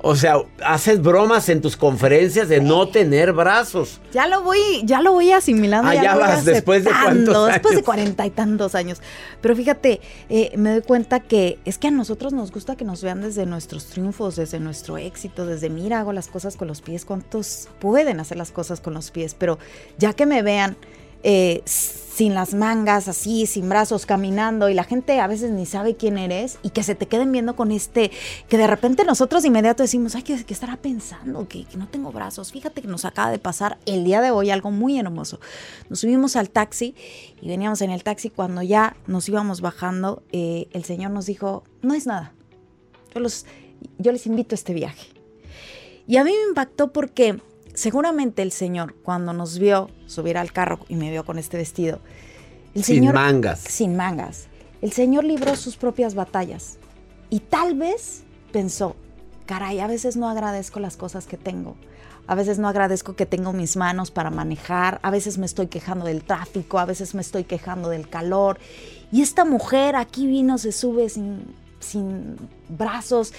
O 0.03 0.17
sea, 0.17 0.37
haces 0.65 1.01
bromas 1.03 1.49
en 1.51 1.61
tus 1.61 1.77
conferencias 1.77 2.49
de 2.49 2.61
no 2.61 2.89
tener 2.89 3.33
brazos. 3.35 4.01
ya 4.13 4.27
lo 4.27 4.43
voy, 4.43 4.59
ya 4.85 5.01
lo 5.03 5.13
voy 5.13 5.31
asimilando. 5.31 5.89
Ah, 5.91 5.95
ya 5.95 6.17
vas, 6.17 6.45
después 6.45 6.85
de 6.85 6.91
cuántos 6.91 7.47
Después 7.49 7.73
de 7.73 7.77
años. 7.81 7.85
cuarenta 7.85 8.27
y 8.27 8.31
tantos 8.31 8.75
años. 8.75 8.99
Pero 9.43 9.55
fíjate, 9.55 10.01
eh, 10.31 10.53
me 10.57 10.71
doy 10.73 10.81
cuenta 10.83 11.21
que 11.21 11.59
es 11.67 11.77
que 11.79 11.89
a 11.89 11.91
nosotros 11.93 12.33
nos 12.33 12.51
gusta 12.51 12.75
que 12.77 12.85
nos 12.87 13.03
vean 13.03 13.21
desde 13.21 13.45
nuestros 13.47 13.85
triunfos, 13.87 14.37
desde 14.37 14.59
nuestro 14.59 14.97
éxito, 14.97 15.45
desde 15.47 15.69
mira, 15.69 16.01
hago 16.01 16.13
las 16.15 16.29
cosas 16.29 16.57
con 16.57 16.67
los 16.67 16.81
pies. 16.81 17.05
¿Cuántos 17.05 17.69
pueden 17.79 18.19
hacer 18.21 18.39
las 18.39 18.51
cosas 18.53 18.81
con 18.81 18.95
los 18.95 19.11
pies? 19.11 19.37
Pero 19.39 19.59
ya 19.99 20.15
que 20.15 20.25
me 20.25 20.41
vean 20.43 20.79
eh, 21.23 21.63
sin 21.65 22.35
las 22.35 22.53
mangas, 22.53 23.09
así, 23.09 23.47
sin 23.47 23.69
brazos, 23.71 24.05
caminando, 24.05 24.69
y 24.69 24.75
la 24.75 24.85
gente 24.85 25.21
a 25.21 25.27
veces 25.27 25.53
ni 25.53 25.65
sabe 25.65 25.97
quién 25.97 26.19
eres, 26.19 26.59
y 26.63 26.69
que 26.69 26.83
se 26.83 26.95
te 26.95 27.07
queden 27.07 27.33
viendo 27.33 27.57
con 27.57 27.73
este, 27.73 28.11
que 28.49 28.59
de 28.59 28.67
repente 28.67 29.05
nosotros 29.05 29.43
inmediato 29.47 29.83
decimos, 29.83 30.15
ay, 30.15 30.23
¿qué, 30.23 30.45
qué 30.45 30.53
estará 30.53 30.77
pensando? 30.77 31.49
Que, 31.49 31.65
que 31.65 31.79
no 31.79 31.89
tengo 31.89 32.13
brazos. 32.13 32.53
Fíjate 32.53 32.83
que 32.83 32.89
nos 32.89 33.07
acaba 33.07 33.31
de 33.31 33.39
pasar 33.39 33.79
el 33.87 34.05
día 34.05 34.21
de 34.21 34.31
hoy 34.31 34.51
algo 34.51 34.71
muy 34.71 34.99
hermoso. 34.99 35.41
Nos 35.89 36.01
subimos 36.01 36.37
al 36.37 36.51
taxi 36.51 36.95
y 37.41 37.49
veníamos 37.49 37.81
en 37.81 37.91
el 37.91 38.03
taxi 38.03 38.29
cuando 38.29 38.61
ya 38.61 38.97
nos 39.07 39.27
íbamos 39.29 39.63
bajando, 39.63 40.23
eh, 40.33 40.69
el 40.73 40.85
señor 40.85 41.13
nos 41.13 41.25
dijo, 41.25 41.65
no 41.81 41.95
es 41.95 42.07
nada, 42.07 42.35
yo, 43.15 43.21
los, 43.21 43.47
yo 43.97 44.13
les 44.13 44.27
invito 44.27 44.55
a 44.55 44.57
este 44.57 44.75
viaje. 44.75 45.09
Y 46.07 46.19
a 46.19 46.25
mí 46.25 46.33
me 46.33 46.49
impactó 46.49 46.93
porque 46.93 47.41
seguramente 47.81 48.43
el 48.43 48.53
Señor, 48.53 48.95
cuando 49.03 49.33
nos 49.33 49.59
vio 49.59 49.89
subir 50.05 50.37
al 50.37 50.53
carro 50.53 50.81
y 50.89 50.97
me 50.97 51.11
vio 51.11 51.25
con 51.25 51.39
este 51.39 51.57
vestido, 51.57 52.01
el 52.75 52.85
Sin 52.85 52.97
Señor, 52.97 53.15
mangas. 53.15 53.61
Sin 53.61 53.97
mangas. 53.97 54.49
El 54.83 54.93
Señor 54.93 55.25
libró 55.25 55.57
sus 55.57 55.77
propias 55.77 56.15
batallas. 56.15 56.79
Y 57.31 57.41
tal 57.41 57.75
vez 57.75 58.23
pensó, 58.53 58.97
caray, 59.47 59.81
a 59.81 59.87
veces 59.87 60.17
no 60.17 60.29
agradezco 60.29 60.79
las 60.79 60.99
cosas 60.99 61.27
que 61.27 61.39
tengo. 61.39 61.75
A 62.27 62.35
veces 62.35 62.59
no 62.59 62.69
agradezco 62.69 63.17
que 63.17 63.25
tengo 63.25 63.55
mis 63.55 63.79
manos 63.79 64.11
para 64.11 64.31
manejar. 64.31 65.01
A 65.03 65.11
veces 65.11 65.39
me 65.39 65.47
estoy 65.47 65.69
quejando 65.69 66.05
del 66.05 66.23
tráfico. 66.23 66.79
A 66.79 66.85
veces 66.85 67.15
me 67.15 67.23
estoy 67.23 67.45
quejando 67.45 67.89
del 67.89 68.11
calor. 68.11 68.59
Y 69.11 69.23
esta 69.23 69.47
mujer 69.47 69.97
aquí 69.97 70.27
vino, 70.27 70.59
se 70.59 70.71
sube 70.73 71.09
sin, 71.09 71.55
sin 71.81 72.37
brazos. 72.69 73.33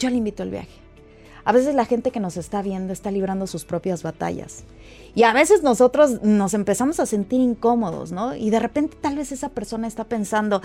Yo 0.00 0.10
le 0.10 0.16
invito 0.16 0.42
al 0.42 0.50
viaje. 0.50 0.81
A 1.44 1.52
veces 1.52 1.74
la 1.74 1.84
gente 1.84 2.10
que 2.10 2.20
nos 2.20 2.36
está 2.36 2.62
viendo 2.62 2.92
está 2.92 3.10
librando 3.10 3.46
sus 3.46 3.64
propias 3.64 4.02
batallas. 4.02 4.64
Y 5.14 5.24
a 5.24 5.32
veces 5.32 5.62
nosotros 5.62 6.22
nos 6.22 6.54
empezamos 6.54 7.00
a 7.00 7.06
sentir 7.06 7.40
incómodos, 7.40 8.12
¿no? 8.12 8.34
Y 8.34 8.50
de 8.50 8.60
repente 8.60 8.96
tal 9.00 9.16
vez 9.16 9.32
esa 9.32 9.48
persona 9.48 9.86
está 9.86 10.04
pensando, 10.04 10.62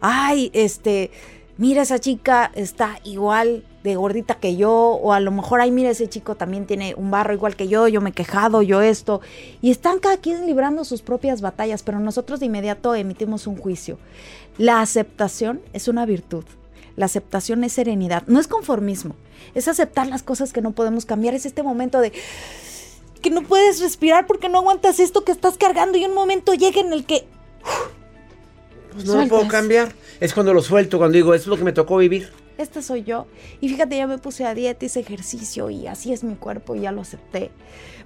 ay, 0.00 0.50
este, 0.52 1.10
mira 1.56 1.82
esa 1.82 1.98
chica 1.98 2.52
está 2.54 3.00
igual 3.04 3.64
de 3.82 3.96
gordita 3.96 4.34
que 4.34 4.56
yo, 4.56 4.72
o 4.72 5.12
a 5.12 5.20
lo 5.20 5.30
mejor, 5.30 5.60
ay, 5.60 5.70
mira 5.70 5.90
ese 5.90 6.08
chico 6.08 6.36
también 6.36 6.66
tiene 6.66 6.94
un 6.96 7.10
barro 7.10 7.32
igual 7.32 7.56
que 7.56 7.68
yo, 7.68 7.88
yo 7.88 8.00
me 8.00 8.10
he 8.10 8.12
quejado, 8.12 8.62
yo 8.62 8.82
esto. 8.82 9.20
Y 9.60 9.70
están 9.70 9.98
cada 9.98 10.18
quien 10.18 10.46
librando 10.46 10.84
sus 10.84 11.02
propias 11.02 11.40
batallas, 11.40 11.82
pero 11.82 11.98
nosotros 11.98 12.40
de 12.40 12.46
inmediato 12.46 12.94
emitimos 12.94 13.46
un 13.46 13.56
juicio. 13.56 13.98
La 14.58 14.80
aceptación 14.80 15.60
es 15.72 15.88
una 15.88 16.06
virtud. 16.06 16.44
La 16.98 17.06
aceptación 17.06 17.62
es 17.62 17.74
serenidad, 17.74 18.24
no 18.26 18.40
es 18.40 18.48
conformismo, 18.48 19.14
es 19.54 19.68
aceptar 19.68 20.08
las 20.08 20.24
cosas 20.24 20.52
que 20.52 20.60
no 20.60 20.72
podemos 20.72 21.06
cambiar, 21.06 21.32
es 21.32 21.46
este 21.46 21.62
momento 21.62 22.00
de 22.00 22.12
que 23.22 23.30
no 23.30 23.42
puedes 23.42 23.80
respirar 23.80 24.26
porque 24.26 24.48
no 24.48 24.58
aguantas 24.58 24.98
esto 24.98 25.22
que 25.22 25.30
estás 25.30 25.56
cargando 25.56 25.96
y 25.96 26.04
un 26.04 26.12
momento 26.12 26.54
llega 26.54 26.80
en 26.80 26.92
el 26.92 27.04
que 27.04 27.24
Pues 28.92 29.04
no 29.04 29.14
lo 29.14 29.28
puedo 29.28 29.46
cambiar. 29.46 29.92
Es 30.18 30.34
cuando 30.34 30.52
lo 30.52 30.60
suelto, 30.60 30.98
cuando 30.98 31.14
digo, 31.14 31.34
es 31.34 31.46
lo 31.46 31.56
que 31.56 31.62
me 31.62 31.72
tocó 31.72 31.98
vivir. 31.98 32.32
esta 32.58 32.82
soy 32.82 33.04
yo. 33.04 33.28
Y 33.60 33.68
fíjate, 33.68 33.96
ya 33.96 34.08
me 34.08 34.18
puse 34.18 34.44
a 34.44 34.52
dieta, 34.52 34.84
hice 34.84 34.98
ejercicio 34.98 35.70
y 35.70 35.86
así 35.86 36.12
es 36.12 36.24
mi 36.24 36.34
cuerpo 36.34 36.74
y 36.74 36.80
ya 36.80 36.90
lo 36.90 37.02
acepté. 37.02 37.52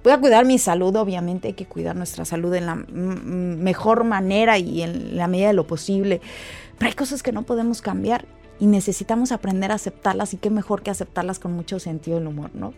Voy 0.03 0.13
a 0.13 0.19
cuidar 0.19 0.45
mi 0.45 0.59
salud, 0.59 0.95
obviamente 0.97 1.47
hay 1.47 1.53
que 1.55 1.65
cuidar 1.65 1.95
nuestra 1.95 2.25
salud 2.25 2.53
en 2.53 2.67
la 2.67 2.75
mejor 2.75 4.03
manera 4.03 4.59
y 4.59 4.83
en 4.83 5.17
la 5.17 5.27
medida 5.27 5.47
de 5.47 5.53
lo 5.53 5.65
posible. 5.65 6.21
Pero 6.77 6.89
hay 6.89 6.95
cosas 6.95 7.23
que 7.23 7.31
no 7.31 7.41
podemos 7.41 7.81
cambiar 7.81 8.27
y 8.59 8.67
necesitamos 8.67 9.31
aprender 9.31 9.71
a 9.71 9.75
aceptarlas 9.75 10.33
y 10.33 10.37
qué 10.37 10.49
mejor 10.49 10.83
que 10.83 10.91
aceptarlas 10.91 11.39
con 11.39 11.53
mucho 11.53 11.79
sentido 11.79 12.17
del 12.17 12.27
humor, 12.27 12.51
¿no? 12.53 12.73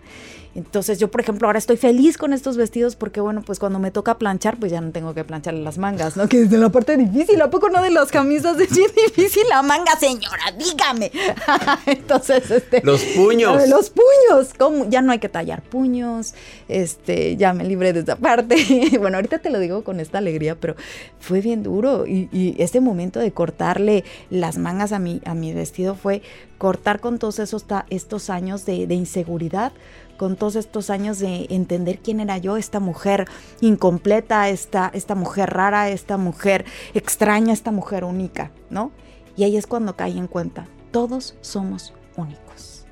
Entonces 0.56 1.00
yo, 1.00 1.12
por 1.12 1.20
ejemplo, 1.22 1.48
ahora 1.48 1.60
estoy 1.60 1.76
feliz 1.78 2.18
con 2.18 2.32
estos 2.32 2.56
vestidos 2.56 2.96
porque, 2.96 3.20
bueno, 3.20 3.42
pues 3.46 3.60
cuando 3.60 3.78
me 3.78 3.92
toca 3.92 4.18
planchar, 4.18 4.58
pues 4.58 4.72
ya 4.72 4.80
no 4.80 4.92
tengo 4.92 5.14
que 5.14 5.26
plancharle 5.26 5.62
las 5.62 5.78
mangas, 5.78 6.16
¿no? 6.16 6.30
Que 6.30 6.44
es 6.44 6.50
de 6.50 6.58
la 6.58 6.70
parte 6.70 6.96
difícil, 6.96 7.42
¿a 7.42 7.50
poco 7.50 7.70
no 7.70 7.82
de 7.82 7.90
las 7.92 8.10
camisas 8.10 8.58
es 8.60 8.70
bien 8.74 8.90
difícil 9.06 9.44
la 9.50 9.62
manga, 9.62 9.92
señora? 10.00 10.52
Dígame. 10.58 11.12
Entonces, 11.86 12.50
este... 12.50 12.82
Los 12.84 13.02
puños. 13.04 13.68
Los 13.70 13.90
puños. 13.90 14.54
¿Cómo? 14.58 14.90
Ya 14.90 15.02
no 15.02 15.12
hay 15.12 15.20
que 15.20 15.30
tallar 15.30 15.62
puños. 15.62 16.34
Este, 16.68 17.36
ya 17.36 17.54
me 17.54 17.66
libré 17.66 17.92
de 17.94 18.00
esa 18.02 18.16
parte. 18.16 18.56
bueno, 19.00 19.18
ahorita 19.18 19.40
te 19.40 19.50
lo 19.50 19.60
digo 19.60 19.84
con 19.84 20.00
esta 20.00 20.20
alegría, 20.20 20.56
pero 20.56 20.76
fue 21.20 21.42
bien 21.42 21.64
duro. 21.64 22.08
Y, 22.08 22.30
y 22.32 22.56
este 22.60 22.80
momento 22.80 23.20
de 23.20 23.32
cortarle 23.32 24.04
las 24.30 24.58
mangas 24.58 24.92
a 24.94 25.00
mi, 25.00 25.22
a 25.26 25.34
mi 25.34 25.54
vestido 25.54 25.96
fue 25.96 26.22
cortar 26.58 27.02
con 27.02 27.20
todos 27.20 27.40
esos 27.40 27.66
ta- 27.66 27.86
estos 27.90 28.30
años 28.30 28.66
de, 28.66 28.88
de 28.88 28.96
inseguridad, 28.96 29.74
con 30.18 30.36
todos 30.36 30.56
estos 30.56 30.90
años 30.90 31.20
de 31.20 31.48
entender 31.50 32.00
quién 32.00 32.20
era 32.20 32.38
yo, 32.38 32.58
esta 32.58 32.80
mujer 32.80 33.28
incompleta, 33.62 34.50
esta, 34.50 34.90
esta 34.94 35.16
mujer 35.16 35.52
rara, 35.52 35.90
esta 35.90 36.18
mujer 36.18 36.66
extraña, 36.94 37.54
esta 37.54 37.72
mujer 37.72 38.04
única, 38.04 38.52
¿no? 38.70 38.92
Y 39.36 39.44
ahí 39.44 39.58
es 39.58 39.68
cuando 39.68 39.96
caí 39.96 40.18
en 40.18 40.28
cuenta, 40.28 40.68
todos 40.92 41.36
somos 41.42 41.94
únicos, 42.16 42.86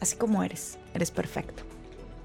así 0.00 0.16
como 0.16 0.42
eres, 0.42 0.78
eres 0.94 1.10
perfecto. 1.10 1.62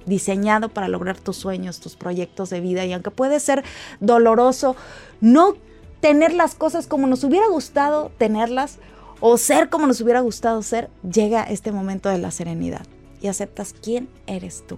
Diseñado 0.06 0.70
para 0.70 0.88
lograr 0.88 1.20
tus 1.20 1.38
sueños, 1.38 1.80
tus 1.80 1.96
proyectos 1.96 2.50
de 2.50 2.60
vida 2.60 2.86
y 2.86 2.94
aunque 2.94 3.12
puede 3.12 3.40
ser 3.40 3.64
doloroso 4.00 4.76
no 5.22 5.56
tener 6.00 6.34
las 6.34 6.56
cosas 6.56 6.88
como 6.88 7.06
nos 7.06 7.24
hubiera 7.24 7.48
gustado 7.48 8.12
tenerlas 8.18 8.80
o 9.20 9.38
ser 9.38 9.70
como 9.70 9.86
nos 9.86 10.02
hubiera 10.02 10.22
gustado 10.22 10.64
ser, 10.64 10.90
llega 11.04 11.44
este 11.44 11.72
momento 11.72 12.10
de 12.10 12.18
la 12.18 12.32
serenidad 12.32 12.88
y 13.22 13.28
aceptas 13.28 13.74
quién 13.82 14.10
eres 14.28 14.64
tú. 14.68 14.78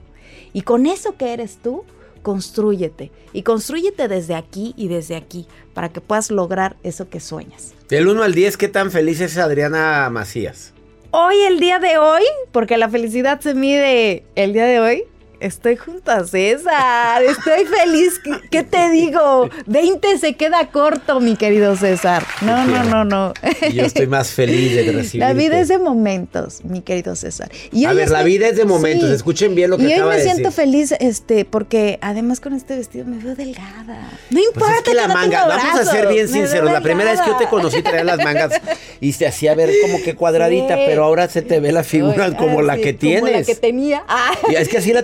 Y 0.53 0.61
con 0.61 0.85
eso 0.85 1.17
que 1.17 1.33
eres 1.33 1.57
tú, 1.61 1.83
construyete. 2.21 3.11
Y 3.33 3.43
construyete 3.43 4.07
desde 4.07 4.35
aquí 4.35 4.73
y 4.77 4.87
desde 4.87 5.15
aquí 5.15 5.47
para 5.73 5.89
que 5.89 6.01
puedas 6.01 6.31
lograr 6.31 6.77
eso 6.83 7.09
que 7.09 7.19
sueñas. 7.19 7.73
Del 7.89 8.07
1 8.07 8.23
al 8.23 8.33
10, 8.33 8.57
¿qué 8.57 8.67
tan 8.67 8.91
feliz 8.91 9.21
es 9.21 9.37
Adriana 9.37 10.09
Macías? 10.09 10.73
hoy, 11.15 11.35
el 11.47 11.59
día 11.59 11.77
de 11.77 11.99
hoy, 11.99 12.23
porque 12.51 12.75
la 12.77 12.89
felicidad 12.89 13.39
se 13.39 13.53
mide 13.53 14.25
el 14.35 14.51
día 14.51 14.65
de 14.65 14.79
hoy, 14.79 15.03
Estoy 15.43 15.75
junto 15.75 16.09
a 16.09 16.25
César, 16.25 17.21
estoy 17.21 17.65
feliz. 17.65 18.13
¿Qué, 18.49 18.63
te 18.63 18.89
digo? 18.91 19.49
20 19.65 20.17
se 20.17 20.35
queda 20.35 20.67
corto, 20.71 21.19
mi 21.19 21.35
querido 21.35 21.75
César. 21.75 22.25
No, 22.41 22.65
no, 22.65 22.85
no, 22.85 23.03
no. 23.03 23.33
Yo 23.73 23.83
estoy 23.83 24.07
más 24.07 24.29
feliz 24.31 24.73
de 24.73 24.83
recibirte. 24.93 25.17
La 25.17 25.33
vida 25.33 25.59
es 25.59 25.67
de 25.67 25.77
momentos, 25.79 26.63
mi 26.63 26.79
querido 26.81 27.17
César. 27.17 27.51
Y 27.73 27.83
A 27.83 27.89
hoy 27.89 27.97
ver, 27.97 28.09
la 28.09 28.23
vida 28.23 28.47
es 28.47 28.55
de 28.55 28.63
momentos. 28.63 29.09
Sí. 29.09 29.15
Escuchen 29.15 29.53
bien 29.53 29.69
lo 29.69 29.77
que 29.77 29.83
Y 29.83 29.87
hoy 29.87 29.93
acaba 29.95 30.11
me 30.11 30.17
de 30.17 30.23
siento 30.23 30.43
decir. 30.49 30.63
feliz, 30.63 30.93
este, 31.01 31.43
porque 31.43 31.99
además 32.01 32.39
con 32.39 32.53
este 32.53 32.77
vestido 32.77 33.03
me 33.05 33.17
veo 33.21 33.35
delgada. 33.35 34.09
No 34.29 34.39
importa 34.39 34.59
Pues 34.67 34.77
es 34.77 34.83
que 34.83 34.93
la 34.93 35.07
no 35.07 35.13
manga, 35.13 35.41
tenga 35.43 35.57
vamos 35.57 35.79
a 35.81 35.91
ser 35.91 36.07
bien 36.07 36.25
me 36.27 36.31
sinceros. 36.31 36.71
La 36.71 36.79
primera 36.79 37.11
vez 37.11 37.19
que 37.19 37.27
yo 37.31 37.35
te 37.37 37.47
conocí 37.47 37.81
traía 37.81 38.05
las 38.05 38.17
mangas 38.23 38.61
y 39.01 39.11
se 39.11 39.27
hacía 39.27 39.55
ver 39.55 39.71
como 39.81 40.01
que 40.01 40.15
cuadradita, 40.15 40.75
Sí. 40.75 40.83
pero 40.85 41.03
ahora 41.03 41.27
se 41.27 41.41
te 41.41 41.59
ve 41.59 41.73
la 41.73 41.83
figura 41.83 42.33
como 42.37 42.59
ah, 42.59 42.63
la 42.63 42.75
sí, 42.75 42.81
que 42.81 42.93
Como 42.97 43.13
la 43.15 43.21
tienes. 43.31 43.47
que 43.47 43.55
tenía. 43.55 44.03
Ah. 44.07 44.31
Y 44.49 44.55
es 44.55 44.69
que 44.69 44.77
así 44.77 44.93
la 44.93 45.03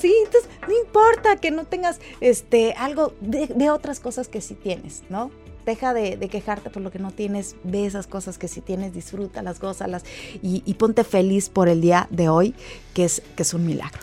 Sí, 0.00 0.14
entonces 0.24 0.50
no 0.66 0.74
importa 0.78 1.36
que 1.36 1.50
no 1.50 1.64
tengas 1.64 2.00
este 2.20 2.72
algo 2.74 3.14
de, 3.20 3.46
de 3.46 3.70
otras 3.70 4.00
cosas 4.00 4.28
que 4.28 4.40
sí 4.40 4.54
tienes, 4.54 5.02
¿no? 5.08 5.30
Deja 5.64 5.92
de, 5.94 6.16
de 6.16 6.28
quejarte 6.28 6.70
por 6.70 6.82
lo 6.82 6.90
que 6.92 6.98
no 7.00 7.10
tienes, 7.10 7.56
ve 7.64 7.86
esas 7.86 8.06
cosas 8.06 8.38
que 8.38 8.46
sí 8.46 8.60
tienes, 8.60 8.94
disfrútalas, 8.94 9.58
gózalas 9.58 10.04
y, 10.40 10.62
y 10.64 10.74
ponte 10.74 11.02
feliz 11.02 11.48
por 11.48 11.68
el 11.68 11.80
día 11.80 12.06
de 12.10 12.28
hoy, 12.28 12.54
que 12.94 13.04
es, 13.04 13.20
que 13.34 13.42
es 13.42 13.52
un 13.52 13.66
milagro. 13.66 14.00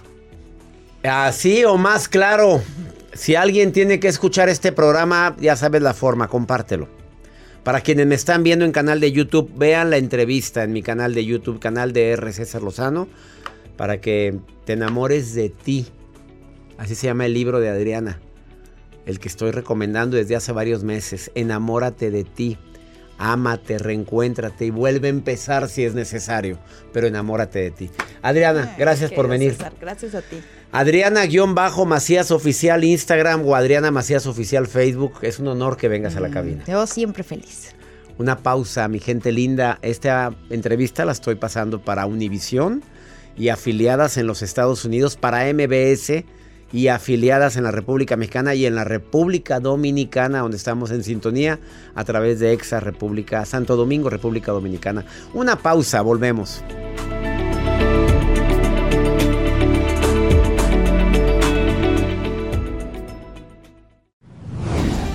Así 1.03 1.63
o 1.63 1.77
más 1.77 2.07
claro. 2.07 2.62
Si 3.13 3.36
alguien 3.36 3.71
tiene 3.71 3.99
que 3.99 4.07
escuchar 4.07 4.49
este 4.49 4.71
programa, 4.71 5.36
ya 5.39 5.55
sabes 5.55 5.81
la 5.81 5.93
forma, 5.93 6.27
compártelo. 6.27 6.88
Para 7.63 7.79
quienes 7.79 8.07
me 8.07 8.15
están 8.15 8.43
viendo 8.43 8.65
en 8.65 8.73
canal 8.73 8.99
de 8.99 9.12
YouTube, 9.12 9.49
vean 9.55 9.89
la 9.89 9.97
entrevista 9.97 10.63
en 10.63 10.73
mi 10.73 10.81
canal 10.81 11.13
de 11.13 11.23
YouTube, 11.23 11.59
canal 11.59 11.93
de 11.93 12.12
R. 12.12 12.33
César 12.33 12.62
Lozano, 12.62 13.07
para 13.77 14.01
que 14.01 14.39
te 14.65 14.73
enamores 14.73 15.33
de 15.33 15.49
ti. 15.49 15.88
Así 16.77 16.95
se 16.95 17.07
llama 17.07 17.25
el 17.25 17.33
libro 17.33 17.59
de 17.59 17.69
Adriana, 17.69 18.19
el 19.05 19.19
que 19.19 19.27
estoy 19.27 19.51
recomendando 19.51 20.17
desde 20.17 20.36
hace 20.36 20.51
varios 20.51 20.83
meses. 20.83 21.31
Enamórate 21.36 22.12
de 22.12 22.23
ti, 22.23 22.57
ámate, 23.17 23.77
reencuéntrate 23.77 24.65
y 24.65 24.69
vuelve 24.69 25.07
a 25.07 25.12
empezar 25.12 25.69
si 25.69 25.83
es 25.83 25.93
necesario, 25.93 26.57
pero 26.91 27.07
enamórate 27.07 27.59
de 27.59 27.71
ti. 27.71 27.89
Adriana, 28.21 28.75
gracias 28.77 29.12
por 29.12 29.27
venir. 29.27 29.51
César, 29.53 29.73
gracias 29.79 30.15
a 30.15 30.21
ti. 30.21 30.41
Adriana-Macías 30.71 32.31
Oficial 32.31 32.83
Instagram 32.83 33.45
o 33.45 33.55
Adriana 33.55 33.91
Macías 33.91 34.25
Oficial 34.25 34.65
Facebook. 34.67 35.19
Es 35.21 35.39
un 35.39 35.47
honor 35.47 35.77
que 35.77 35.88
vengas 35.88 36.15
a 36.15 36.19
la 36.19 36.29
cabina. 36.29 36.63
Yo 36.65 36.88
siempre 36.88 37.23
feliz. 37.23 37.75
Una 38.17 38.39
pausa, 38.39 38.88
mi 38.88 38.99
gente 38.99 39.31
linda. 39.31 39.77
Esta 39.83 40.36
entrevista 40.49 41.05
la 41.05 41.12
estoy 41.12 41.36
pasando 41.36 41.83
para 41.83 42.07
Univisión 42.07 42.83
y 43.38 43.50
afiliadas 43.50 44.17
en 44.17 44.28
los 44.28 44.41
Estados 44.41 44.86
Unidos, 44.86 45.17
para 45.17 45.52
MBS 45.54 46.24
y 46.72 46.88
afiliadas 46.88 47.56
en 47.56 47.63
la 47.63 47.72
República 47.72 48.17
Mexicana 48.17 48.56
y 48.56 48.65
en 48.65 48.76
la 48.76 48.84
República 48.84 49.60
Dominicana, 49.60 50.39
donde 50.39 50.58
estamos 50.58 50.91
en 50.91 51.04
sintonía 51.04 51.60
a 51.93 52.04
través 52.04 52.39
de 52.39 52.52
Exa 52.54 52.80
República 52.80 53.46
Santo 53.46 53.76
Domingo, 53.76 54.10
República 54.10 54.52
Dominicana. 54.52 55.06
Una 55.34 55.58
pausa, 55.58 56.02
volvemos. 56.02 56.63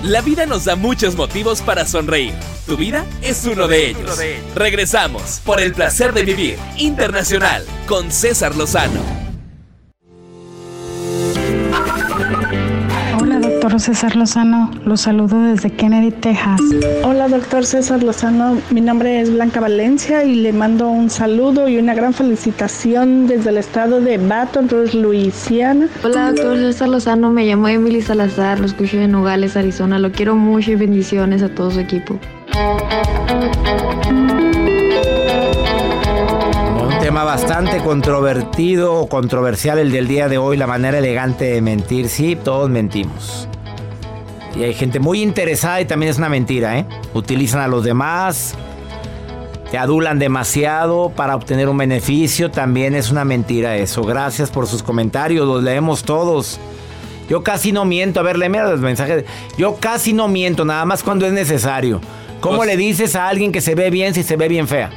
La 0.03 0.21
vida 0.21 0.45
nos 0.47 0.65
da 0.65 0.75
muchos 0.75 1.15
motivos 1.15 1.61
para 1.61 1.85
sonreír. 1.85 2.33
Tu 2.69 2.77
vida 2.77 3.03
es 3.23 3.47
uno 3.47 3.67
de 3.67 3.89
ellos. 3.89 4.19
Regresamos 4.53 5.41
por 5.43 5.59
el 5.59 5.73
placer 5.73 6.13
de 6.13 6.21
vivir 6.21 6.55
internacional 6.77 7.63
con 7.87 8.11
César 8.11 8.55
Lozano. 8.55 9.01
Hola, 13.19 13.39
doctor 13.39 13.79
César 13.79 14.15
Lozano. 14.15 14.69
Los 14.85 15.01
saludo 15.01 15.41
desde 15.41 15.71
Kennedy, 15.71 16.11
Texas. 16.11 16.61
Hola, 17.03 17.27
doctor 17.27 17.65
César 17.65 18.03
Lozano. 18.03 18.61
Mi 18.69 18.81
nombre 18.81 19.19
es 19.19 19.33
Blanca 19.33 19.59
Valencia 19.61 20.23
y 20.23 20.35
le 20.35 20.53
mando 20.53 20.89
un 20.89 21.09
saludo 21.09 21.67
y 21.67 21.79
una 21.79 21.95
gran 21.95 22.13
felicitación 22.13 23.25
desde 23.25 23.49
el 23.49 23.57
estado 23.57 23.99
de 23.99 24.19
Baton 24.19 24.69
Rouge, 24.69 24.95
Luisiana. 24.95 25.89
Hola, 26.03 26.33
doctor 26.33 26.55
César 26.57 26.89
Lozano. 26.89 27.31
Me 27.31 27.47
llamo 27.47 27.67
Emily 27.67 28.03
Salazar. 28.03 28.59
Lo 28.59 28.67
escucho 28.67 28.97
de 28.97 29.07
Nogales, 29.07 29.57
Arizona. 29.57 29.97
Lo 29.97 30.11
quiero 30.11 30.35
mucho 30.35 30.69
y 30.69 30.75
bendiciones 30.75 31.41
a 31.41 31.49
todo 31.49 31.71
su 31.71 31.79
equipo. 31.79 32.19
Un 36.81 36.99
tema 36.99 37.23
bastante 37.23 37.77
controvertido 37.79 38.95
o 38.95 39.07
controversial 39.07 39.79
el 39.79 39.91
del 39.91 40.09
día 40.09 40.27
de 40.27 40.37
hoy, 40.37 40.57
la 40.57 40.67
manera 40.67 40.97
elegante 40.97 41.45
de 41.45 41.61
mentir. 41.61 42.09
Sí, 42.09 42.35
todos 42.35 42.69
mentimos. 42.69 43.47
Y 44.57 44.63
hay 44.63 44.73
gente 44.73 44.99
muy 44.99 45.21
interesada 45.21 45.79
y 45.79 45.85
también 45.85 46.09
es 46.09 46.17
una 46.17 46.27
mentira, 46.27 46.77
¿eh? 46.77 46.85
Utilizan 47.13 47.61
a 47.61 47.69
los 47.69 47.85
demás, 47.85 48.55
te 49.71 49.77
adulan 49.77 50.19
demasiado 50.19 51.13
para 51.15 51.37
obtener 51.37 51.69
un 51.69 51.77
beneficio, 51.77 52.51
también 52.51 52.93
es 52.93 53.09
una 53.09 53.23
mentira 53.23 53.77
eso. 53.77 54.03
Gracias 54.03 54.49
por 54.49 54.67
sus 54.67 54.83
comentarios, 54.83 55.47
los 55.47 55.63
leemos 55.63 56.03
todos. 56.03 56.59
Yo 57.29 57.41
casi 57.43 57.71
no 57.71 57.85
miento, 57.85 58.19
a 58.19 58.23
ver, 58.23 58.37
léeme 58.37 58.59
los 58.59 58.81
mensajes. 58.81 59.23
Yo 59.57 59.75
casi 59.75 60.11
no 60.11 60.27
miento, 60.27 60.65
nada 60.65 60.83
más 60.83 61.03
cuando 61.03 61.25
es 61.25 61.31
necesario. 61.31 62.01
¿Cómo 62.39 62.57
Pues- 62.57 62.69
le 62.69 62.77
dices 62.77 63.15
a 63.15 63.27
alguien 63.27 63.51
que 63.51 63.61
se 63.61 63.75
ve 63.75 63.89
bien 63.89 64.13
si 64.13 64.23
se 64.23 64.35
ve 64.37 64.47
bien 64.47 64.67
fea? 64.67 64.89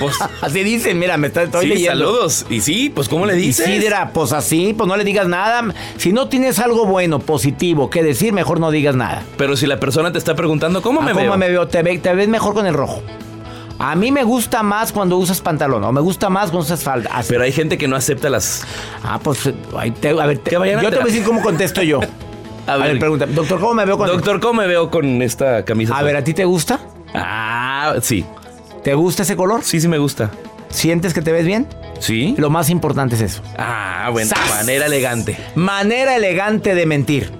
Pues, 0.00 0.16
Así 0.40 0.64
dicen, 0.64 0.98
mira, 0.98 1.16
me 1.16 1.28
está- 1.28 1.44
estoy 1.44 1.62
sí, 1.62 1.68
leyendo. 1.68 1.90
saludos. 2.06 2.46
Y 2.50 2.60
sí, 2.60 2.90
pues 2.92 3.08
¿cómo 3.08 3.24
le 3.26 3.34
dices? 3.34 3.68
Isidra, 3.68 4.10
pues 4.12 4.32
así, 4.32 4.74
pues 4.76 4.88
no 4.88 4.96
le 4.96 5.04
digas 5.04 5.28
nada. 5.28 5.62
Si 5.96 6.12
no 6.12 6.28
tienes 6.28 6.58
algo 6.58 6.86
bueno, 6.86 7.18
positivo 7.20 7.88
que 7.90 8.02
decir, 8.02 8.32
mejor 8.32 8.58
no 8.58 8.70
digas 8.70 8.96
nada. 8.96 9.22
Pero 9.36 9.56
si 9.56 9.66
la 9.66 9.78
persona 9.78 10.10
te 10.12 10.18
está 10.18 10.34
preguntando, 10.34 10.82
¿cómo 10.82 11.00
Ah, 11.02 11.04
me 11.04 11.12
¿Cómo 11.12 11.22
veo? 11.24 11.36
me 11.36 11.48
veo? 11.48 11.68
Te, 11.68 11.82
ve- 11.82 11.98
te 11.98 12.12
ves 12.14 12.28
mejor 12.28 12.54
con 12.54 12.66
el 12.66 12.74
rojo. 12.74 13.02
A 13.78 13.94
mí 13.94 14.10
me 14.10 14.24
gusta 14.24 14.62
más 14.62 14.90
cuando 14.90 15.18
usas 15.18 15.42
pantalón 15.42 15.84
o 15.84 15.92
me 15.92 16.00
gusta 16.00 16.30
más 16.30 16.44
cuando 16.50 16.60
usas 16.64 16.82
falda. 16.82 17.10
Así. 17.12 17.28
Pero 17.28 17.44
hay 17.44 17.52
gente 17.52 17.76
que 17.76 17.86
no 17.86 17.94
acepta 17.94 18.30
las... 18.30 18.64
Ah, 19.04 19.20
pues, 19.22 19.40
te- 20.00 20.08
a 20.18 20.26
ver, 20.26 20.38
te- 20.38 20.50
yo 20.52 20.60
te 20.62 20.78
voy 20.80 20.96
a 20.98 21.04
decir 21.04 21.22
cómo 21.22 21.42
contesto 21.42 21.82
yo. 21.82 22.00
A 22.66 22.72
A 22.72 22.76
ver, 22.78 22.88
ver, 22.92 22.98
pregunta, 22.98 23.26
doctor, 23.26 23.60
¿cómo 23.60 23.74
me 23.74 23.84
veo 23.84 23.96
con 23.96 24.06
doctor, 24.08 24.40
¿cómo 24.40 24.60
me 24.60 24.66
veo 24.66 24.90
con 24.90 25.22
esta 25.22 25.64
camisa? 25.64 25.96
A 25.96 26.02
ver, 26.02 26.16
¿a 26.16 26.24
ti 26.24 26.34
te 26.34 26.44
gusta? 26.44 26.80
Ah, 27.14 27.94
sí. 28.02 28.24
¿Te 28.82 28.94
gusta 28.94 29.22
ese 29.22 29.36
color? 29.36 29.62
Sí, 29.62 29.80
sí 29.80 29.88
me 29.88 29.98
gusta. 29.98 30.30
¿Sientes 30.68 31.14
que 31.14 31.22
te 31.22 31.30
ves 31.32 31.46
bien? 31.46 31.66
¿Sí? 32.00 32.34
Lo 32.38 32.50
más 32.50 32.68
importante 32.70 33.14
es 33.14 33.20
eso. 33.22 33.42
Ah, 33.56 34.08
bueno, 34.12 34.28
¡Sas! 34.28 34.50
manera 34.50 34.86
elegante. 34.86 35.36
Manera 35.54 36.16
elegante 36.16 36.74
de 36.74 36.86
mentir. 36.86 37.30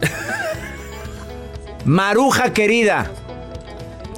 Maruja 1.84 2.52
querida. 2.52 3.10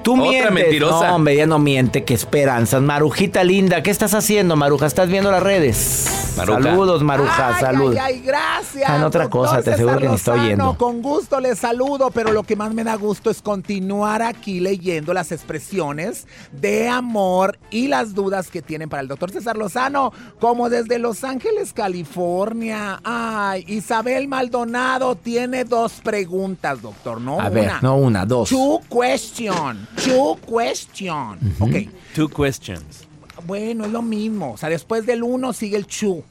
Tú 0.02 0.12
Otra 0.14 0.24
mientes. 0.24 0.52
mentirosa. 0.52 1.08
No, 1.08 1.16
hombre, 1.16 1.36
ya 1.36 1.46
no 1.46 1.58
miente. 1.58 2.04
Qué 2.04 2.14
esperanzas. 2.14 2.82
Marujita 2.82 3.44
linda, 3.44 3.82
¿qué 3.82 3.90
estás 3.90 4.14
haciendo, 4.14 4.56
Maruja? 4.56 4.86
¿Estás 4.86 5.08
viendo 5.08 5.30
las 5.30 5.42
redes? 5.42 6.34
Maruja. 6.36 6.62
Saludos, 6.62 7.02
Maruja. 7.02 7.48
Ay, 7.48 7.60
Salud. 7.60 7.92
Ay, 7.92 7.98
ay, 8.16 8.20
gracias. 8.24 8.88
Ah, 8.88 8.96
en 8.96 9.02
otra 9.04 9.24
doctor 9.24 9.40
cosa, 9.50 9.62
te 9.62 9.72
aseguro 9.74 9.98
que 9.98 10.08
ni 10.08 10.14
está 10.14 10.32
Lozano, 10.32 10.46
oyendo. 10.46 10.78
Con 10.78 11.02
gusto 11.02 11.40
les 11.40 11.58
saludo, 11.58 12.10
pero 12.10 12.32
lo 12.32 12.42
que 12.42 12.56
más 12.56 12.72
me 12.74 12.84
da 12.84 12.94
gusto 12.96 13.30
es 13.30 13.42
continuar 13.42 14.22
aquí 14.22 14.58
leyendo 14.60 15.12
las 15.14 15.30
expresiones 15.30 16.26
de 16.52 16.88
amor 16.88 17.58
y 17.70 17.88
las 17.88 18.14
dudas 18.14 18.48
que 18.48 18.62
tienen 18.62 18.88
para 18.88 19.02
el 19.02 19.08
doctor 19.08 19.30
César 19.30 19.56
Lozano, 19.56 20.12
como 20.40 20.68
desde 20.70 20.98
Los 20.98 21.22
Ángeles, 21.22 21.72
California. 21.72 23.00
Ay, 23.04 23.64
Isabel 23.68 24.26
Maldonado 24.26 25.14
tiene 25.16 25.64
dos 25.64 26.00
preguntas, 26.02 26.80
doctor, 26.82 27.20
no 27.20 27.32
A 27.34 27.36
una. 27.36 27.48
ver, 27.50 27.72
no 27.82 27.96
una, 27.96 28.24
dos. 28.24 28.48
Two 28.48 28.80
question, 28.90 29.86
two 30.04 30.36
question. 30.46 31.38
Ok, 31.58 31.88
Two 32.14 32.28
questions. 32.28 33.06
bueno, 33.46 33.84
es 33.84 33.90
lo 33.92 34.02
mismo. 34.02 34.52
O 34.52 34.56
sea, 34.56 34.68
después 34.68 35.04
del 35.06 35.22
uno 35.22 35.52
sigue 35.52 35.76
el 35.76 35.86
chu. 35.86 36.22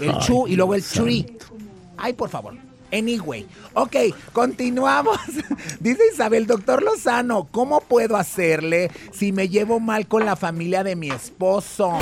El 0.00 0.10
Ay, 0.10 0.16
chu 0.20 0.46
y 0.46 0.56
luego 0.56 0.74
el 0.74 0.82
tree. 0.82 1.26
Ay, 1.96 2.12
por 2.12 2.28
favor. 2.28 2.54
Anyway. 2.92 3.46
Ok, 3.72 3.96
continuamos. 4.32 5.18
Dice 5.80 6.02
Isabel, 6.12 6.46
doctor 6.46 6.82
Lozano, 6.82 7.48
¿cómo 7.50 7.80
puedo 7.80 8.16
hacerle 8.16 8.90
si 9.12 9.32
me 9.32 9.48
llevo 9.48 9.80
mal 9.80 10.06
con 10.06 10.24
la 10.24 10.36
familia 10.36 10.84
de 10.84 10.94
mi 10.94 11.10
esposo? 11.10 11.92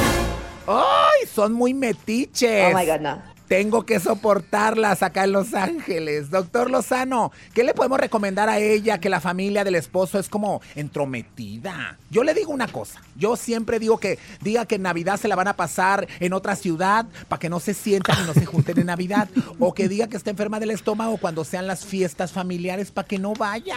¡Ay! 0.67 1.27
Son 1.33 1.53
muy 1.55 1.73
metiches. 1.73 2.75
Oh 2.75 2.79
my 2.79 2.87
God, 2.87 3.01
no. 3.01 3.32
Tengo 3.53 3.85
que 3.85 4.01
soportarlas 4.01 5.03
acá 5.03 5.25
en 5.25 5.33
Los 5.33 5.53
Ángeles. 5.53 6.31
Doctor 6.31 6.71
Lozano, 6.71 7.33
¿qué 7.53 7.65
le 7.65 7.75
podemos 7.75 8.01
recomendar 8.01 8.49
a 8.49 8.59
ella 8.59 8.97
que 8.97 9.11
la 9.11 9.21
familia 9.21 9.63
del 9.63 9.75
esposo 9.75 10.19
es 10.19 10.31
como 10.31 10.63
entrometida? 10.75 11.99
Yo 12.11 12.25
le 12.25 12.33
digo 12.33 12.51
una 12.51 12.67
cosa. 12.67 13.03
Yo 13.15 13.37
siempre 13.37 13.79
digo 13.79 13.99
que 13.99 14.19
diga 14.41 14.65
que 14.65 14.77
en 14.77 14.83
Navidad 14.83 15.21
se 15.21 15.29
la 15.29 15.37
van 15.37 15.49
a 15.49 15.57
pasar 15.57 16.09
en 16.21 16.33
otra 16.33 16.57
ciudad 16.57 17.05
para 17.29 17.41
que 17.41 17.51
no 17.51 17.61
se 17.61 17.75
sientan 17.75 18.25
y 18.25 18.27
no 18.27 18.33
se 18.33 18.47
junten 18.47 18.79
en 18.79 18.87
Navidad. 18.87 19.29
O 19.59 19.75
que 19.75 19.87
diga 19.87 20.07
que 20.07 20.17
está 20.17 20.31
enferma 20.31 20.59
del 20.59 20.71
estómago 20.71 21.19
cuando 21.19 21.45
sean 21.45 21.67
las 21.67 21.85
fiestas 21.85 22.33
familiares 22.33 22.91
para 22.91 23.07
que 23.07 23.19
no 23.19 23.35
vaya. 23.35 23.77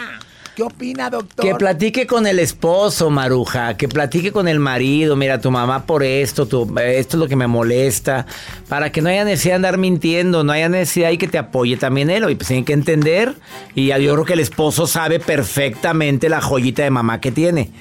¿Qué 0.55 0.63
opina, 0.63 1.09
doctor? 1.09 1.45
Que 1.45 1.53
platique 1.55 2.07
con 2.07 2.25
el 2.25 2.39
esposo, 2.39 3.09
Maruja, 3.09 3.75
que 3.75 3.89
platique 3.89 4.31
con 4.31 4.47
el 4.47 4.59
marido, 4.59 5.17
mira, 5.17 5.41
tu 5.41 5.51
mamá 5.51 5.85
por 5.85 6.01
esto, 6.01 6.45
tu, 6.45 6.63
esto 6.79 7.17
es 7.17 7.19
lo 7.19 7.27
que 7.27 7.35
me 7.35 7.47
molesta, 7.47 8.25
para 8.69 8.89
que 8.89 9.01
no 9.01 9.09
haya 9.09 9.25
necesidad 9.25 9.53
de 9.53 9.55
andar 9.57 9.77
mintiendo, 9.77 10.45
no 10.45 10.53
haya 10.53 10.69
necesidad 10.69 11.11
y 11.11 11.17
que 11.17 11.27
te 11.27 11.37
apoye 11.37 11.75
también 11.75 12.09
él, 12.09 12.29
y 12.29 12.35
pues 12.35 12.47
tienen 12.47 12.63
que 12.63 12.71
entender, 12.71 13.35
y 13.75 13.87
yo 13.87 14.13
creo 14.13 14.23
que 14.23 14.33
el 14.33 14.39
esposo 14.39 14.87
sabe 14.87 15.19
perfectamente 15.19 16.29
la 16.29 16.39
joyita 16.39 16.83
de 16.83 16.89
mamá 16.89 17.19
que 17.19 17.33
tiene. 17.33 17.71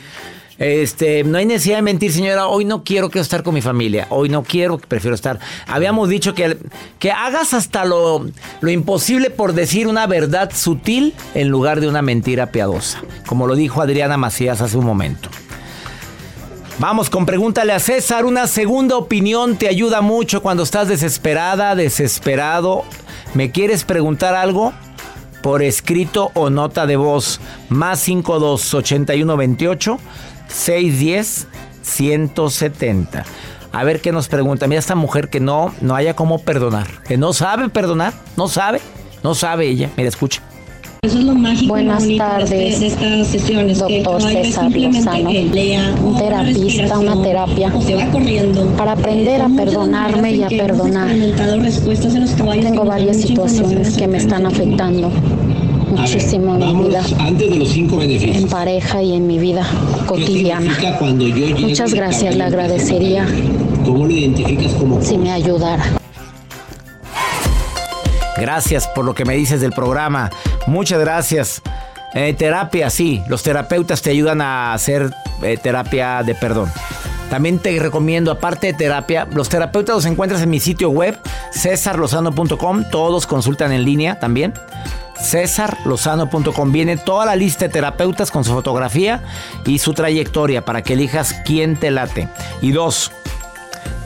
Este, 0.64 1.24
no 1.24 1.36
hay 1.36 1.44
necesidad 1.44 1.76
de 1.76 1.82
mentir, 1.82 2.10
señora. 2.10 2.46
Hoy 2.46 2.64
no 2.64 2.84
quiero, 2.84 3.10
quiero 3.10 3.20
estar 3.20 3.42
con 3.42 3.52
mi 3.52 3.60
familia. 3.60 4.06
Hoy 4.08 4.30
no 4.30 4.42
quiero, 4.42 4.78
prefiero 4.78 5.14
estar. 5.14 5.38
Habíamos 5.66 6.08
dicho 6.08 6.34
que, 6.34 6.56
que 6.98 7.12
hagas 7.12 7.52
hasta 7.52 7.84
lo, 7.84 8.24
lo 8.62 8.70
imposible 8.70 9.28
por 9.28 9.52
decir 9.52 9.86
una 9.86 10.06
verdad 10.06 10.50
sutil 10.54 11.12
en 11.34 11.48
lugar 11.48 11.80
de 11.80 11.88
una 11.88 12.00
mentira 12.00 12.46
piadosa. 12.46 13.02
Como 13.26 13.46
lo 13.46 13.56
dijo 13.56 13.82
Adriana 13.82 14.16
Macías 14.16 14.62
hace 14.62 14.78
un 14.78 14.86
momento. 14.86 15.28
Vamos 16.78 17.10
con 17.10 17.26
pregúntale 17.26 17.74
a 17.74 17.78
César. 17.78 18.24
Una 18.24 18.46
segunda 18.46 18.96
opinión 18.96 19.56
te 19.58 19.68
ayuda 19.68 20.00
mucho 20.00 20.40
cuando 20.40 20.62
estás 20.62 20.88
desesperada, 20.88 21.74
desesperado. 21.74 22.84
¿Me 23.34 23.50
quieres 23.50 23.84
preguntar 23.84 24.34
algo? 24.34 24.72
Por 25.42 25.62
escrito 25.62 26.30
o 26.32 26.48
nota 26.48 26.86
de 26.86 26.96
voz. 26.96 27.38
Más 27.68 28.00
52 28.00 28.72
81 28.72 29.36
28 29.36 29.98
610 30.54 31.48
170. 31.82 33.24
A 33.72 33.84
ver 33.84 34.00
qué 34.00 34.12
nos 34.12 34.28
pregunta. 34.28 34.66
Mira 34.66 34.78
esta 34.78 34.94
mujer 34.94 35.28
que 35.28 35.40
no, 35.40 35.74
no 35.80 35.94
haya 35.94 36.14
cómo 36.14 36.38
perdonar. 36.38 36.86
Que 37.06 37.16
no 37.16 37.32
sabe 37.32 37.68
perdonar. 37.68 38.12
No 38.36 38.48
sabe. 38.48 38.80
No 39.22 39.34
sabe 39.34 39.68
ella. 39.68 39.90
Mira, 39.96 40.08
escucha. 40.08 40.42
Eso 41.02 41.18
es 41.18 41.24
lo 41.24 41.34
mágico 41.34 41.74
Buenas 41.74 42.02
tardes, 42.16 42.48
de, 42.48 42.56
de 42.56 42.86
estas 42.86 43.26
sesiones. 43.26 43.82
que 43.82 44.02
doctor 44.02 44.26
hay 44.26 44.44
César 44.44 44.70
Lozano, 44.72 45.28
que 45.28 45.40
un 46.00 46.06
una 46.06 46.18
terapista, 46.18 46.98
una 46.98 47.22
terapia 47.22 47.72
para 48.78 48.92
aprender 48.92 49.42
a 49.42 49.48
perdonarme 49.48 50.32
y 50.32 50.42
a 50.42 50.48
que 50.48 50.56
perdonar. 50.56 51.08
que 51.08 52.62
Tengo 52.62 52.84
varias 52.86 53.18
situaciones 53.18 53.96
que 53.98 54.08
me 54.08 54.16
están 54.16 54.46
afectando 54.46 55.10
muchísimo 55.96 56.54
en 56.56 56.76
mi 56.78 56.88
vida, 56.88 57.02
antes 57.18 57.50
de 57.50 57.56
los 57.56 57.68
cinco 57.68 57.96
beneficios. 57.96 58.36
en 58.36 58.48
pareja 58.48 59.02
y 59.02 59.14
en 59.14 59.26
mi 59.26 59.38
vida 59.38 59.66
¿Qué 60.00 60.06
cotidiana. 60.06 60.76
yo 60.78 61.56
Muchas 61.58 61.92
gracias, 61.94 62.36
le 62.36 62.44
agradecería 62.44 63.26
¿Cómo 63.84 64.06
lo 64.06 64.10
identificas 64.12 64.72
como 64.74 65.00
si 65.02 65.18
me 65.18 65.30
ayudara. 65.30 65.84
Gracias 68.36 68.88
por 68.88 69.04
lo 69.04 69.14
que 69.14 69.24
me 69.24 69.36
dices 69.36 69.60
del 69.60 69.72
programa. 69.72 70.30
Muchas 70.66 70.98
gracias. 71.00 71.62
Eh, 72.14 72.34
terapia, 72.36 72.90
sí. 72.90 73.22
Los 73.28 73.42
terapeutas 73.42 74.02
te 74.02 74.10
ayudan 74.10 74.40
a 74.40 74.72
hacer 74.72 75.10
eh, 75.42 75.56
terapia 75.62 76.22
de 76.22 76.34
perdón. 76.34 76.70
También 77.34 77.58
te 77.58 77.76
recomiendo, 77.80 78.30
aparte 78.30 78.68
de 78.68 78.74
terapia, 78.74 79.26
los 79.32 79.48
terapeutas 79.48 79.96
los 79.96 80.06
encuentras 80.06 80.40
en 80.40 80.50
mi 80.50 80.60
sitio 80.60 80.90
web, 80.90 81.18
cesarlozano.com. 81.52 82.84
Todos 82.92 83.26
consultan 83.26 83.72
en 83.72 83.84
línea 83.84 84.20
también. 84.20 84.54
cesarlozano.com. 85.20 86.70
Viene 86.70 86.96
toda 86.96 87.26
la 87.26 87.34
lista 87.34 87.64
de 87.64 87.72
terapeutas 87.72 88.30
con 88.30 88.44
su 88.44 88.52
fotografía 88.52 89.20
y 89.66 89.80
su 89.80 89.94
trayectoria 89.94 90.64
para 90.64 90.82
que 90.82 90.92
elijas 90.92 91.34
quién 91.44 91.74
te 91.74 91.90
late. 91.90 92.28
Y 92.62 92.70
dos, 92.70 93.10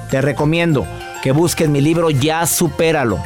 te 0.08 0.22
recomiendo 0.22 0.86
que 1.22 1.32
busques 1.32 1.68
mi 1.68 1.82
libro 1.82 2.08
Ya 2.08 2.46
Supéralo 2.46 3.22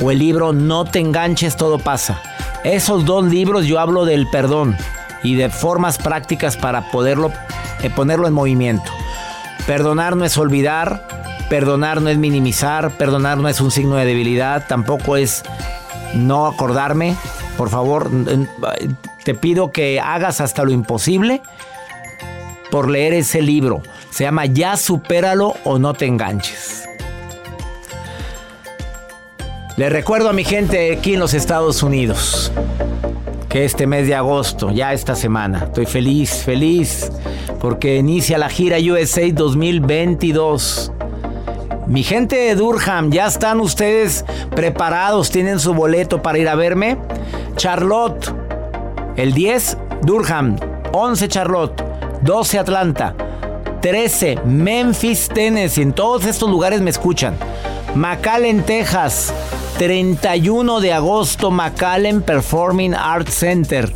o 0.00 0.10
el 0.10 0.20
libro 0.20 0.54
No 0.54 0.86
te 0.86 1.00
enganches, 1.00 1.54
todo 1.58 1.78
pasa. 1.78 2.18
Esos 2.64 3.04
dos 3.04 3.26
libros 3.26 3.66
yo 3.66 3.78
hablo 3.78 4.06
del 4.06 4.26
perdón 4.30 4.74
y 5.22 5.34
de 5.34 5.50
formas 5.50 5.98
prácticas 5.98 6.56
para 6.56 6.90
poderlo 6.90 7.30
eh, 7.82 7.90
ponerlo 7.90 8.26
en 8.26 8.32
movimiento. 8.32 8.90
Perdonar 9.68 10.16
no 10.16 10.24
es 10.24 10.38
olvidar, 10.38 11.06
perdonar 11.50 12.00
no 12.00 12.08
es 12.08 12.16
minimizar, 12.16 12.90
perdonar 12.92 13.36
no 13.36 13.50
es 13.50 13.60
un 13.60 13.70
signo 13.70 13.96
de 13.96 14.06
debilidad, 14.06 14.66
tampoco 14.66 15.18
es 15.18 15.42
no 16.14 16.46
acordarme. 16.46 17.14
Por 17.58 17.68
favor, 17.68 18.10
te 19.24 19.34
pido 19.34 19.70
que 19.70 20.00
hagas 20.00 20.40
hasta 20.40 20.64
lo 20.64 20.70
imposible 20.70 21.42
por 22.70 22.88
leer 22.88 23.12
ese 23.12 23.42
libro. 23.42 23.82
Se 24.08 24.24
llama 24.24 24.46
Ya 24.46 24.74
supéralo 24.78 25.54
o 25.64 25.78
no 25.78 25.92
te 25.92 26.06
enganches. 26.06 26.88
Le 29.76 29.90
recuerdo 29.90 30.30
a 30.30 30.32
mi 30.32 30.44
gente 30.44 30.96
aquí 30.96 31.12
en 31.12 31.20
los 31.20 31.34
Estados 31.34 31.82
Unidos 31.82 32.50
que 33.50 33.66
este 33.66 33.86
mes 33.86 34.06
de 34.06 34.14
agosto, 34.14 34.70
ya 34.70 34.94
esta 34.94 35.14
semana, 35.14 35.64
estoy 35.64 35.84
feliz, 35.84 36.42
feliz, 36.42 37.10
porque 37.60 37.96
inicia 37.96 38.38
la 38.38 38.48
gira 38.48 38.78
USA 38.78 39.22
2022. 39.32 40.92
Mi 41.86 42.02
gente 42.02 42.36
de 42.36 42.54
Durham, 42.54 43.10
¿ya 43.10 43.26
están 43.26 43.60
ustedes 43.60 44.24
preparados? 44.54 45.30
¿Tienen 45.30 45.58
su 45.58 45.72
boleto 45.72 46.20
para 46.20 46.38
ir 46.38 46.48
a 46.48 46.54
verme? 46.54 46.98
Charlotte, 47.56 48.32
el 49.16 49.32
10, 49.32 49.78
Durham, 50.02 50.56
11 50.92 51.28
Charlotte, 51.28 51.82
12 52.22 52.58
Atlanta, 52.58 53.14
13 53.80 54.40
Memphis, 54.44 55.28
Tennessee. 55.28 55.82
En 55.82 55.92
todos 55.92 56.26
estos 56.26 56.50
lugares 56.50 56.80
me 56.80 56.90
escuchan. 56.90 57.36
McAllen, 57.94 58.64
Texas, 58.64 59.32
31 59.78 60.80
de 60.80 60.92
agosto, 60.92 61.50
McAllen 61.50 62.20
Performing 62.22 62.94
Arts 62.94 63.34
Center. 63.34 63.90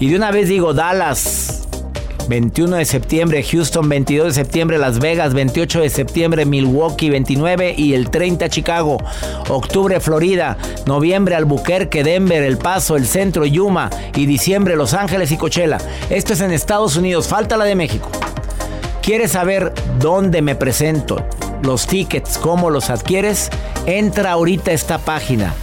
Y 0.00 0.08
de 0.10 0.16
una 0.16 0.32
vez 0.32 0.48
digo 0.48 0.74
Dallas, 0.74 1.51
21 2.28 2.76
de 2.76 2.84
septiembre, 2.84 3.42
Houston 3.42 3.88
22 3.88 4.28
de 4.28 4.32
septiembre, 4.32 4.78
Las 4.78 4.98
Vegas 4.98 5.34
28 5.34 5.80
de 5.80 5.90
septiembre, 5.90 6.44
Milwaukee 6.44 7.10
29 7.10 7.74
y 7.76 7.94
el 7.94 8.10
30 8.10 8.48
Chicago, 8.48 8.98
octubre 9.48 10.00
Florida, 10.00 10.56
noviembre 10.86 11.34
Albuquerque, 11.34 12.04
Denver, 12.04 12.42
El 12.42 12.58
Paso, 12.58 12.96
El 12.96 13.06
Centro, 13.06 13.44
Yuma 13.46 13.90
y 14.14 14.26
diciembre 14.26 14.76
Los 14.76 14.94
Ángeles 14.94 15.32
y 15.32 15.36
Coachella. 15.36 15.78
Esto 16.10 16.32
es 16.32 16.40
en 16.40 16.52
Estados 16.52 16.96
Unidos, 16.96 17.28
falta 17.28 17.56
la 17.56 17.64
de 17.64 17.74
México. 17.74 18.10
¿Quieres 19.02 19.32
saber 19.32 19.72
dónde 19.98 20.42
me 20.42 20.54
presento? 20.54 21.24
Los 21.62 21.86
tickets, 21.86 22.38
cómo 22.38 22.70
los 22.70 22.90
adquieres? 22.90 23.50
Entra 23.86 24.32
ahorita 24.32 24.70
a 24.70 24.74
esta 24.74 24.98
página 24.98 25.54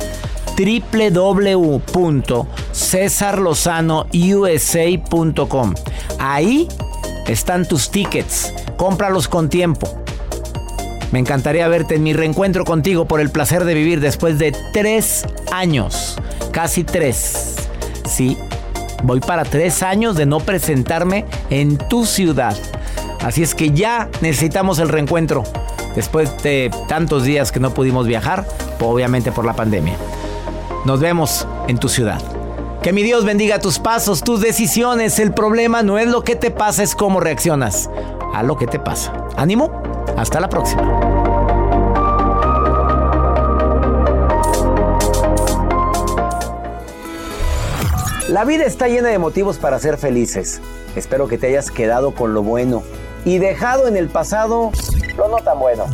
www.cesarlozanousa.com. 2.80 5.74
Ahí 6.20 6.68
están 7.28 7.68
tus 7.68 7.92
tickets. 7.92 8.54
Cómpralos 8.78 9.28
con 9.28 9.50
tiempo. 9.50 9.89
Me 11.12 11.20
encantaría 11.20 11.68
verte 11.68 11.96
en 11.96 12.04
mi 12.04 12.13
reencuentro 12.13 12.63
contigo 12.63 13.06
por 13.06 13.20
el 13.20 13.32
placer 13.32 13.65
de 13.65 13.74
vivir 13.74 14.00
después 14.00 14.39
de 14.39 14.56
tres 14.74 15.26
años. 15.52 16.18
Casi 16.52 16.84
tres. 16.84 17.56
Sí, 18.08 18.38
voy 19.04 19.20
para 19.20 19.44
tres 19.44 19.84
años 19.84 20.15
de 20.15 20.26
no 20.26 20.39
presentarme 20.39 21.26
en 21.50 21.78
tu 21.78 22.06
ciudad. 22.06 22.56
Así 23.22 23.44
es 23.44 23.54
que 23.56 23.72
ya 23.72 24.10
necesitamos 24.22 24.80
el 24.80 24.88
reencuentro. 24.89 25.44
Después 25.96 26.44
de 26.44 26.70
tantos 26.88 27.24
días 27.24 27.52
que 27.52 27.60
no 27.60 27.74
pudimos 27.74 28.06
viajar, 28.08 28.46
obviamente 28.80 29.32
por 29.32 29.46
la 29.46 29.54
pandemia. 29.54 29.98
Nos 30.86 31.00
vemos 31.00 31.48
en 31.68 31.80
tu 31.80 31.89
ciudad. 31.89 32.38
Que 32.82 32.94
mi 32.94 33.04
Dios 33.04 33.26
bendiga 33.26 33.60
tus 33.60 33.78
pasos, 33.78 34.22
tus 34.22 34.39
decisiones. 34.39 35.20
El 35.20 35.34
problema 35.34 35.84
no 35.84 35.98
es 35.98 36.08
lo 36.08 36.24
que 36.24 36.38
te 36.38 36.50
pasa, 36.50 36.82
es 36.82 36.96
cómo 36.96 37.20
reaccionas 37.20 37.89
a 38.34 38.42
lo 38.42 38.58
que 38.58 38.68
te 38.68 38.80
pasa. 38.80 39.13
Ánimo, 39.36 39.84
hasta 40.15 40.39
la 40.39 40.48
próxima. 40.48 41.20
La 48.30 48.46
vida 48.46 48.63
está 48.63 48.88
llena 48.88 49.10
de 49.10 49.20
motivos 49.20 49.58
para 49.58 49.78
ser 49.80 49.98
felices. 49.98 50.62
Espero 50.96 51.28
que 51.28 51.38
te 51.38 51.48
hayas 51.48 51.72
quedado 51.72 52.12
con 52.12 52.34
lo 52.34 52.44
bueno 52.44 52.84
y 53.26 53.39
dejado 53.39 53.88
en 53.89 53.98
el 53.98 54.08
pasado 54.08 54.72
lo 55.18 55.28
no 55.28 55.38
tan 55.38 55.60
bueno. 55.60 55.86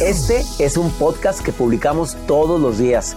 Este 0.00 0.42
es 0.58 0.78
un 0.78 0.90
podcast 0.92 1.40
que 1.40 1.52
publicamos 1.52 2.16
todos 2.26 2.58
los 2.58 2.78
días, 2.78 3.16